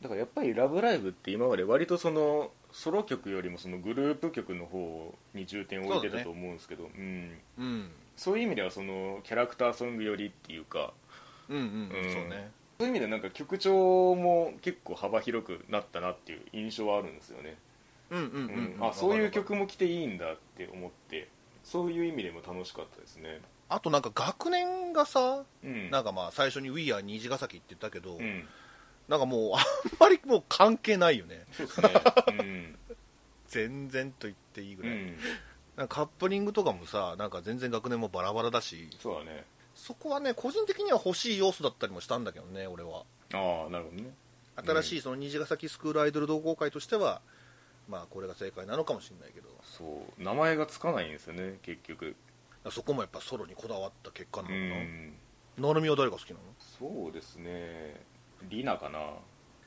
[0.00, 7.90] だからやっぱり「ラブライブ!」って今まで割とそのソロ曲よりもそのグループ曲の方に重点を置いてたと思うんですけどう、ん、うん。
[8.14, 10.92] そういう意味ではそのキャラクターソングよりっていうか。
[11.48, 11.64] うんうん、
[12.04, 12.12] うん。
[12.12, 17.58] そうねそういう意味でなんか曲調も結構幅広くなったなっていう印象はあるんですよね、
[18.08, 18.88] うんうんうん、うん。
[18.88, 21.28] あそういう曲も来ていいんだって思って
[21.62, 23.42] そういう意味でも楽しかったですね。
[23.68, 25.90] あとなんか学年がさ、うん。
[25.90, 28.48] なんかまあ最初に「We Are 虹ヶ崎」って言ったけど、うん。
[29.08, 29.60] なんかもうあん
[30.00, 31.44] まりもう関係ないよね。
[31.52, 31.88] そうですね。
[32.28, 32.78] うん。
[33.48, 35.16] 全然と言っていいぐらい、うん。
[35.76, 38.88] なんかカップリングとかもさなんか全然学年もバラバラだし。
[38.98, 39.44] そうだね
[39.80, 43.04] そこはね個人的には欲しい要素だったりもしたんだけどね俺は。
[43.32, 44.10] ああなるほどね。
[44.56, 47.22] 新しいその虹ヶ崎スクールアイドル同好会としては
[47.88, 49.48] まあこれが正解なのかもしれないけど。
[49.64, 52.14] そう名前がつかないんですよね結局。
[52.70, 55.12] そこもやっぱソロにこだわった結果なうのかな、ん。
[55.58, 56.40] なるみは誰が好きなの？
[56.78, 58.00] そうですね。
[58.50, 58.98] リナかな。
[58.98, 59.18] はい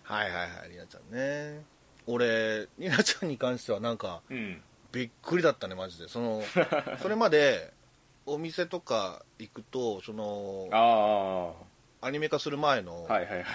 [0.04, 1.66] はいはいりなちゃんね。
[2.06, 4.62] 俺りなちゃんに関してはなんかうん。
[4.92, 6.08] びっくりだったねマジで。
[6.08, 6.44] その
[7.02, 7.74] それまで
[8.26, 11.52] お店とか行くとそのあ
[12.08, 13.46] アニメ化する前のあはいはいはい。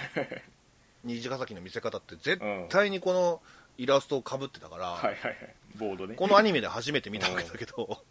[1.03, 3.41] 虹ヶ崎の見せ方って絶対にこの
[3.77, 5.35] イラストをかぶってたから、はいはいはい。
[5.77, 6.15] ボードね。
[6.15, 8.03] このアニメで初めて見たわけだけど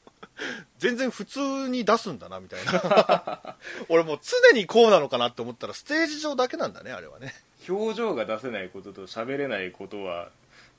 [0.78, 3.56] 全然普通に出すんだなみたいな。
[3.88, 7.34] 俺もう常にこうなのかなって思ったらステージ上だけなんだねあれはね。
[7.68, 10.30] 表情が出せないことと喋れないことは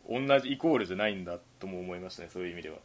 [0.09, 2.77] 同じイコールじゃないんだとも思いましたねそういう意味では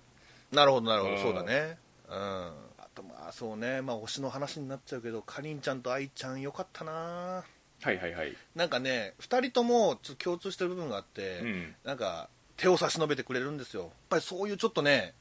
[0.53, 1.79] なるほどなるほど、うんそうだね
[2.09, 2.53] うんあ
[2.95, 3.83] とまあそうね。
[3.83, 6.93] まあ推しの話になっちゃうけどかりんちゃんと愛ちゃんよかったな。
[6.93, 8.37] はいはいはい。
[8.55, 11.75] なんかね2人ともちょっと共通してる部分があって、うん。
[11.85, 13.83] なんか手を差し伸べてくれるんですよ。
[13.83, 15.15] やっぱりそういうちょっとね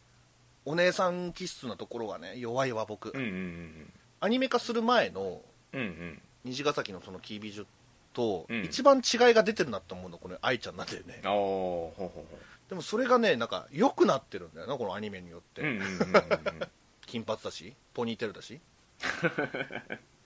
[0.66, 5.42] お姉さん気質なところがね弱いわ僕、うんうんうんアニメ化する前の
[5.74, 6.22] うんうん。
[6.46, 7.66] 虹ヶ崎のそのキービジュ
[8.14, 8.64] とうん。
[8.64, 11.22] 一番違いが出てるなと思うのこの愛ちゃんなんだよね。
[11.24, 12.26] ああほうほうほ
[12.70, 16.68] でもそれがねなんか良くなってるんだよなこのアニメによって、ううんうんうんうん
[17.14, 18.56] 金髪だしポニーテールだし。
[18.56, 18.60] っ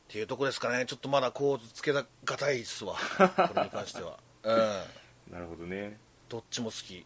[0.08, 0.86] ていうとこですかね。
[0.86, 2.96] ちょっとまだ構図つけがたいっすわ。
[3.18, 4.18] これに関しては。
[4.44, 5.34] うん。
[5.34, 5.98] なるほどね。
[6.30, 7.06] どっちも好き。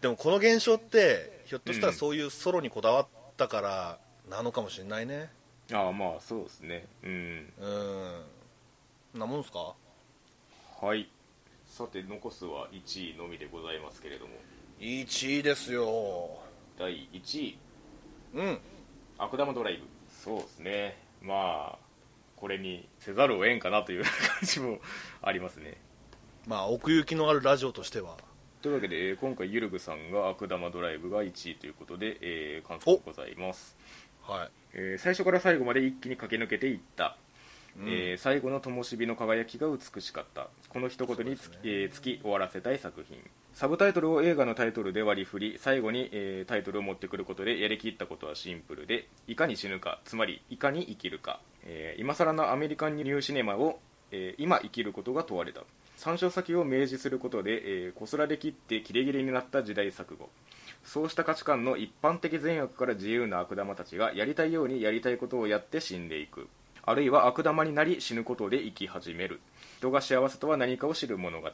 [0.00, 5.30] でもこの現象ってひょっとしたらそういうソロにこだわったからなのかもしれないね。
[5.72, 6.84] ああまあそうですね。
[7.04, 7.52] うん。
[7.60, 7.66] う
[9.16, 9.20] ん。
[9.20, 9.76] なもんすか？
[10.80, 11.08] はい。
[11.64, 14.32] さて残すは1位のみでございますけれども。
[14.80, 16.40] 1位ですよ
[16.78, 17.58] 第1位
[18.34, 18.58] うん。
[19.18, 19.86] 悪玉ドライブ。
[20.08, 20.96] そうですね。
[21.20, 21.78] まあ
[22.36, 24.10] これにせざるを得んかなという感
[24.42, 24.78] じも
[25.22, 25.76] ありますね。
[26.46, 28.16] まあ奥行きのあるラジオとしては。
[28.62, 33.76] というわけで、えー今回ゆるぐさんが悪玉ドライブが1位ということで、えー感想でございます、
[34.22, 34.50] はい。
[34.74, 37.16] えー最初から最後まで一気に駆け抜けていった、
[37.78, 37.88] うん。
[37.88, 40.48] えー最後の灯火の輝きが美しかった。
[40.68, 41.58] この一言につね。
[41.64, 43.18] えーつき終わらせたい作品。
[43.54, 55.62] サブタイトルを映画のタイトルで割り振り最後に、えータイトルを持ってくることでやりきったことはシンプルでいかに死ぬかつまりいかに生きるか、えー今更のアメリカンニューシネマを、えー今生きることが問われた。
[55.96, 60.28] 参照先を明示することで、えーこすられきってキレキレになった時代錯誤。
[60.84, 66.48] そうした価値観の一般的善悪から自由な悪玉たちがやりたいようにやりたいことをやって死んでいく
[66.88, 69.40] あるいは悪玉になり死ぬことで生き始める。
[69.76, 71.50] 人が幸せとは何かを知る物語。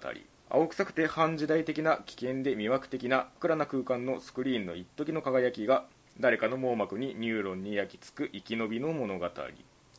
[0.48, 5.86] 青臭くて反時代的な危険で魅惑的な暗な空間のスクリーンの一時の輝きが
[6.20, 9.28] 誰かの網膜にニューロンに焼き付く生き延びの物語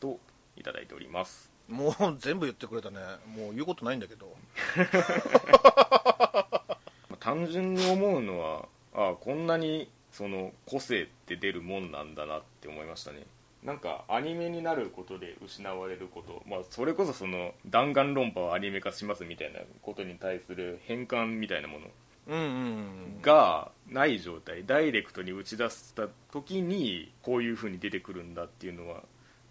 [0.00, 0.20] と
[0.56, 1.52] いただいております。
[1.68, 2.96] もう全部言ってくれたね。
[3.26, 4.34] もう言うことないんだけど。
[7.10, 13.26] ま あ単純に思うのはああこんなにその個性って出るもんなんだなって思いましたね
[13.66, 21.86] なんかアニメになることで失われること、まあ、それこそその弾丸論破をアニメ化しますみたいなことに対する変換みたいなもの。
[22.28, 22.48] うんうんう
[23.18, 24.64] んがない状態。
[24.64, 29.02] ダイレクトに打ち出した時にこういう風に出てくるんだっていうのは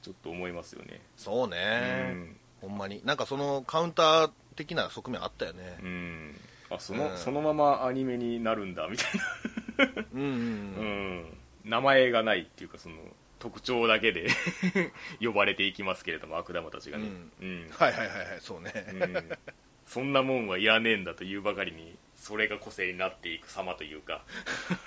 [0.02, 1.02] ちょっと思いますよね。
[1.18, 2.16] そうね、
[2.62, 3.02] ほんまに。
[3.04, 5.78] なんかそのカウンター的な側面あったよね。
[5.82, 6.36] うん、うん、
[6.70, 7.18] あその、うん。
[7.18, 9.08] そのままアニメになるんだみたい
[9.96, 10.04] な。
[10.14, 10.36] うんうんうん。
[10.36, 12.96] うん、名前がないっていうかその
[13.40, 14.30] 特徴だけで
[15.22, 17.10] 呼ばれていきますけれども悪玉たちがね、
[17.42, 17.70] うん。
[17.72, 19.38] はいはいはいはいそうね、うん。
[19.86, 24.24] そんなもんはいらねえんだというばかりにそれが個性になっていく様というか、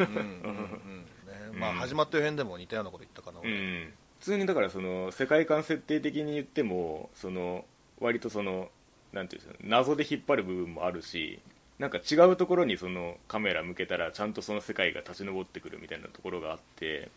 [0.01, 1.59] うんうんうんね。
[1.59, 7.65] まあ始まった辺でも似たようなこと言ったかな、う俺ん、普通にだからその世界観設定的に言ってもその
[8.01, 8.71] 割とその
[9.13, 11.41] なんていうんですか謎で引っ張る部分もあるし
[11.79, 17.09] なんか違うところにそのカメラ向けたらちゃんとその世界が立ち上ってくるみたいなところがあって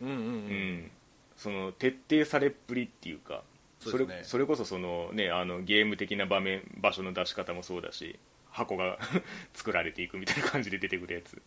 [0.00, 0.22] うんうんうん。
[0.22, 0.90] うん、
[1.36, 3.42] その徹底されっぷりっていうか
[3.80, 4.20] それね。
[4.22, 8.18] それこそその、ね、あのゲーム的な場面場所の出し方もそうだし
[8.50, 8.98] 箱が
[9.54, 11.40] 作られていくみたいな感じで出てくるやつ、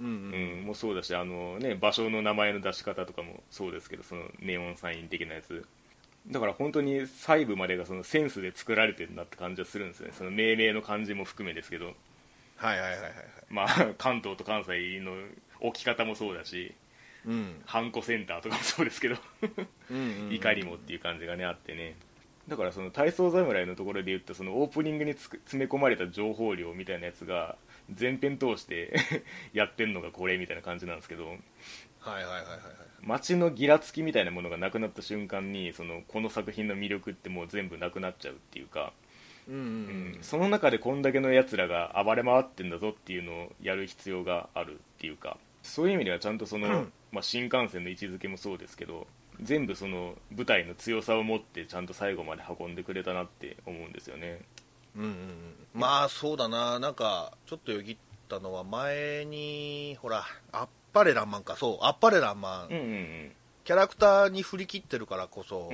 [0.00, 0.12] うんうん。
[0.12, 5.64] うんもうそうだしあの、ね、場所の名前の出し方とかもそうですけどそのネオンサイン的なやつ。
[6.26, 10.12] だから本当に細部までがそのセンスで作られてるなって感じはするんですよね。
[10.12, 11.94] その命名の感じも含めですけど、
[12.56, 13.12] はいはいはいはいはい。
[13.48, 13.66] まあ、
[13.96, 15.14] 関東と関西の
[15.60, 16.74] 置き方もそうだし
[17.26, 17.62] うん。
[17.66, 19.16] ハンコセンターとかもそうですけど。
[19.90, 21.96] うんいかにもっていう感じがねあってね。
[22.48, 27.56] だからその体操侍のところで言ったそのオープニングにつく詰め込まれた情報量みたいなやつが
[27.92, 28.92] 全編通して
[29.52, 31.28] やってんのがこれみたいな感じなんですけど。
[31.28, 32.60] はいはいはいはいはい。
[33.02, 38.92] 街のギラつきみたいなものがなくなった瞬間にそのこの作品の魅力ってもう全部なくなっちゃうっていうか、
[39.48, 39.64] うんうんう
[40.18, 40.18] ん。
[40.22, 45.36] その中でこんだけのやつらが暴れ回ってんだぞっていうのをやる必要があるっていうか。
[45.62, 49.06] そういう意味ではちゃんとその、うんまあ、新幹線の位置づけもそうですけど
[49.42, 54.40] 全部その舞台の強さを持ってちゃんと最後まで運んでくれたなって思うんですよね。
[54.96, 55.16] うんうんうん。
[55.74, 56.78] まあそうだな。
[56.78, 57.96] なんかちょっとよぎっ
[58.30, 61.56] ったのは前にほらあっぱれらんまんか。
[61.56, 63.32] そうあっぱれらんまん、うんうん
[63.62, 65.70] キャラクターに振り切ってるからこそ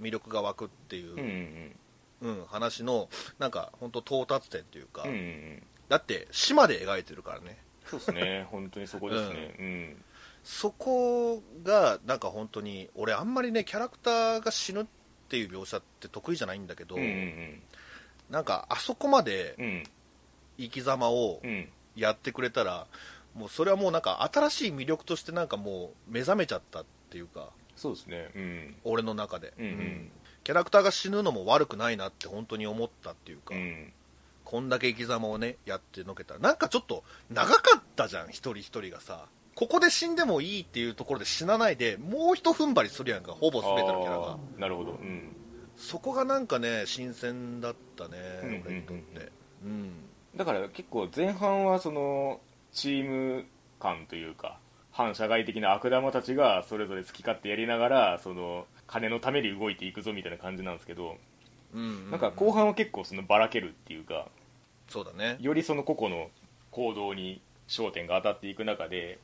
[0.00, 1.18] 魅力が湧くっていう、うん
[2.22, 2.46] うんうん。
[2.46, 5.62] 話のなんか本当到達点というか、うんうんうん。
[5.88, 7.58] だって島で描いてるからね。
[7.84, 8.46] そうですね。
[8.50, 9.54] 本当にそこですね。
[9.58, 10.03] うん
[10.44, 14.86] そこがなんか本当に俺あんまりねキャラクターが死ぬっ
[15.28, 17.62] ていう描写って得意じゃないんだけど、うんうん
[18.30, 19.84] なんかあそこまでうんうん
[20.56, 22.86] 生き様をうんやってくれたら
[23.34, 28.30] もうそれはもうなんか新しい魅力としてなんかもう目覚めちゃったっていうかそうですね。
[28.34, 28.76] うん。
[28.84, 30.10] 俺の中で、うんうん。
[30.44, 33.92] キャラクターが死ぬのも悪くないなって本当に思ったっていうか、うん。
[34.44, 36.34] こんだけ生き様をねやってのけた。
[36.34, 44.38] らなんかちょっと長かったじゃん一人一人がさここで死んでもいいっていうところで死なないでもう一踏ん張りするやんかほぼ全てのキャラが。
[44.58, 44.92] なるほど。
[44.92, 45.36] うん。
[45.76, 48.62] そこがなんかね新鮮だったね、うんうんうん。
[48.66, 49.32] 俺にとって。
[49.64, 49.92] うん。
[50.36, 52.40] だから結構前半はその
[52.72, 53.44] チーム
[53.78, 54.58] 感というか
[54.90, 61.16] 反社会的な悪玉たちがそれぞれ好き勝手やりながらその金のために動いていくぞみたいな感じなんですけど
[61.72, 62.10] うんうん。
[62.10, 64.26] なんか後半は結構そのばらけるっていうか
[64.88, 65.36] そうだね。
[65.40, 66.30] よりその個々の
[66.70, 69.18] 行動に焦点が当たっていく中で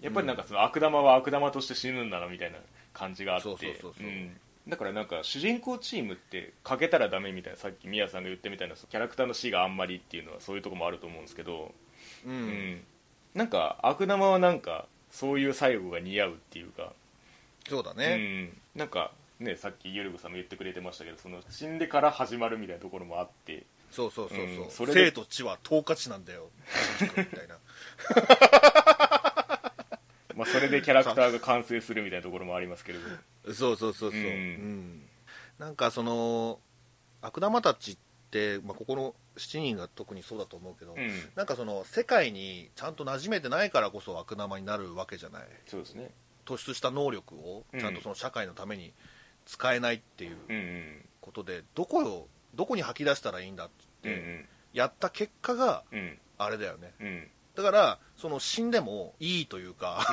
[0.00, 2.58] やっぱりなんかその悪玉は悪玉として死ぬんだなみたいな
[2.92, 3.76] 感じがあって
[4.68, 11.72] だからなんか主人公チームって欠けたらダメみたいなさっき宮さんが言ったみたいなキャラクターの死があんまりっていうのはそういうとこもあると思うんですけど、
[12.26, 12.80] うん、うん。
[13.34, 16.92] なんか悪玉はなんかそういう最後が似合うっていうか、
[17.68, 24.70] そうだうね、ん、なんかねさっきゆるぐさんも言ってくれてましたけどその死んでから始まるみたいなところもあってそうそうそうそう、うん。
[24.70, 26.48] そ生と死は等価値なんだよ。
[27.16, 27.56] みたいな
[30.36, 33.54] まあ、それでキャラクターが完成するみたいなところもありますけれど。
[33.54, 34.26] そうそうそうそう、うん。
[34.26, 35.08] うん。
[35.58, 36.60] なんかその
[37.22, 37.96] 悪玉たちっ
[38.30, 41.10] て、まあ、ここの7人が特にそうだと思うけど、うん。
[41.34, 45.42] なんかその世界にちゃんと馴染めてないからこそ悪玉になるわけじゃない。
[45.66, 46.10] そうですね。
[46.44, 48.92] 突出した能力をちゃんとその社会のために
[49.46, 51.04] 使えないっていううんうん。
[51.22, 54.44] ことで、どこをどこに吐き出したらいいんだっつって、うん。
[54.74, 56.18] やった結果がうん。
[56.38, 56.92] あれだよね。
[57.00, 60.06] うんうんだからその死んでもいいというか、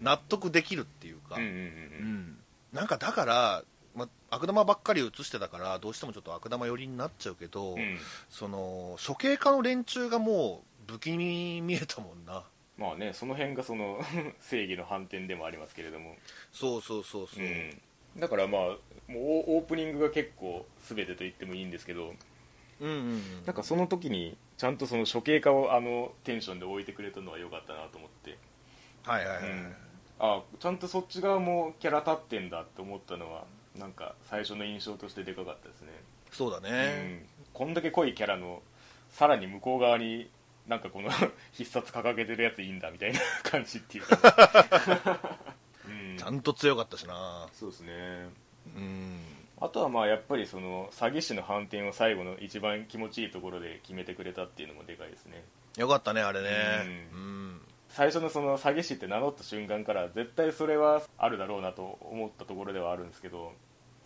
[0.00, 2.36] 納得できるっていうか、うん
[2.72, 3.64] なんかだから、
[3.96, 7.98] ま、悪玉ばっかり映してたからどうしてもちょっと悪玉寄りになっちゃうけど、うんうん。
[8.28, 12.44] その処刑家の連中がもう不気味に見えたもんな。
[12.78, 14.00] まあねその辺がその
[14.40, 16.16] 正義の反転でもありますけれども。
[16.52, 17.80] そうそうそうそう、うん。
[18.18, 22.14] だからまあもうオープニングが結構全てと言ってもいいんですけど。
[22.80, 23.44] うんうんうん。
[23.44, 28.36] なんかその時にちゃんとその処刑家をあのテンションで置いてくれたのは良かったなと思って、
[29.06, 29.74] はいはいはい、うん。
[30.18, 33.44] あちゃんとそっち側もキャラ立ってんだって思ったのは
[33.78, 35.88] なんか最初の印象としてでかかったですね、
[36.30, 38.60] そうだね、うん、こんだけ濃いキャラの
[39.08, 40.28] さらに向こう側に
[40.68, 41.08] なんかこの
[41.52, 45.30] 必殺掲げてるやついいんだみたいな感じっていうか、
[45.88, 46.18] うん。
[46.18, 47.48] ちゃんと強かったしな。
[47.54, 48.28] そうですね。
[48.76, 55.44] うんあとはまあやっぱりその詐欺師の反転を最後の一番気持ちいいところで決めてくれたっていうのもでかいですね。
[55.76, 56.48] よかったねあれね。
[57.12, 57.60] ううん。
[57.88, 63.52] 最初のその詐欺師って名乗った瞬間から絶対それはあるだろうなと思ったところではあるんですけど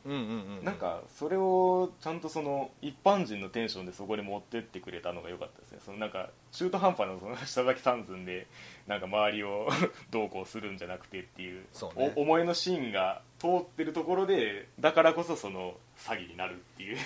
[0.05, 5.79] なんかそれをちゃんとその一般人のテンションでそこに持ってってくれたのが良かったですね。
[5.85, 8.47] そのなんか中途半端なその下崎三寸で
[8.87, 9.69] なんか周りを
[10.11, 12.13] どうこうするんじゃなくてっていうね。
[12.17, 16.99] お思いのシーンが通ってるところでだからこそその詐欺になるっていう。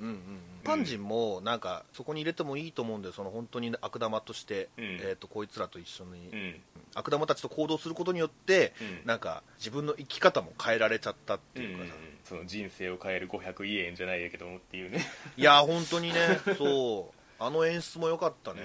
[0.00, 0.18] うんうんうん。
[0.62, 4.84] 一般人もなんかそこに入れてもいいと思うんでその本当に悪玉として、うん。
[5.02, 6.60] えー、とこいつらと一緒に、うん。
[6.94, 9.06] 悪玉たちと行動することによって、うん。
[9.06, 11.92] なんか自分の生き方も変えられちゃったっていうかさ、
[12.24, 15.04] その人生を変える500イエンじゃないやけどもっていうね。
[15.36, 16.14] いやー本当にね。
[16.56, 17.14] そう。
[17.38, 18.60] あの演出も良かったね、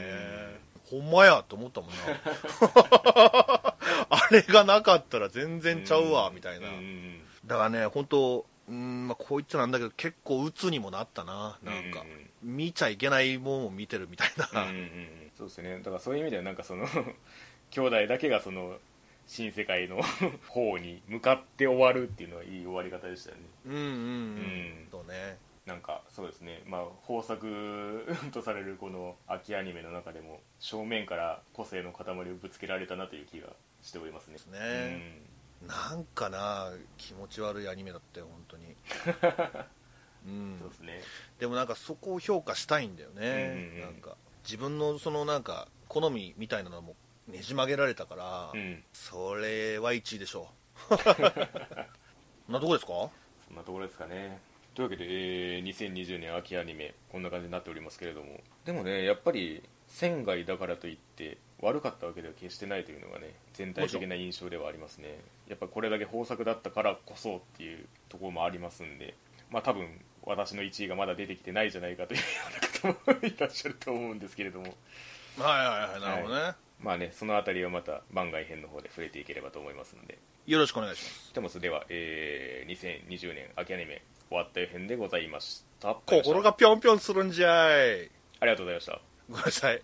[0.90, 1.96] ほんまやと思ったもんな。
[4.10, 6.68] あれがなかったら全然ちゃうわ、みたいな、
[7.46, 11.58] だからね本当うんまあこう言っちゃなんだけど結構鬱にもなったな。
[11.64, 15.32] うんなんか、うんうん見ちゃいけないもんを見てるみたいな、うんうんうん。
[15.38, 15.78] そうですね。
[15.80, 16.88] だからそういう意味ではなんかその
[17.72, 18.78] 兄弟だけがその
[19.28, 20.02] 新世界の
[20.48, 23.44] 方に向かって終わるっていうのはいい終わり方でしたよね。
[23.66, 24.88] うんうんうん、うん。
[24.90, 25.38] そうね。
[25.66, 26.64] なんかそうですね。
[26.66, 33.50] まあ豊作とされるこの秋アニメの中でも正面から個性の塊をぶつけられたなという気が
[33.82, 34.40] しておりますね。
[34.58, 35.22] ね
[35.68, 38.66] なんかな気持ち悪いアニメだったよ本当に。
[40.26, 40.56] ううん。
[40.56, 41.02] んそうですね。
[41.40, 43.26] でもなんかそこを評価したいんだよね、うんう
[43.74, 43.82] んうん。
[43.82, 46.96] なんか自分のそのなんか好みみたいなのも
[47.28, 48.84] ねじ曲げられたから、うん。
[48.94, 50.50] それは1位でしょ
[50.92, 50.96] う。
[50.98, 51.12] そ
[52.52, 53.10] んなとこですか？
[53.48, 54.40] そんなところですかね。
[54.76, 58.40] というわけで、えー2020年秋アニメこんな感じになっておりますけれども。
[58.66, 65.20] でもねやっぱり仙外だからといって悪かったわけでは決してないというのがね全体的な印象ではありますね。
[65.48, 69.16] やっぱこれだけ豊作だったからこそっていうところもありますんで
[69.52, 69.88] まあ多分
[70.24, 72.26] 私の1位がまだ出てきてないじゃないかというよ
[72.84, 74.66] うな方もいらっしゃると思うんですけれども。
[75.38, 80.18] はいはいはいなるほどね、まあねそのあたりをまた番外編の方で触れていければと思いますので。
[80.48, 81.34] よろしくお願いします。
[81.34, 85.96] テモスでは、えー2020年秋アニメ終わった編でございました。
[86.06, 88.10] 心がぴょんぴょんするんじゃい。
[88.40, 89.02] ありがとうございました。
[89.30, 89.82] ごめんなさい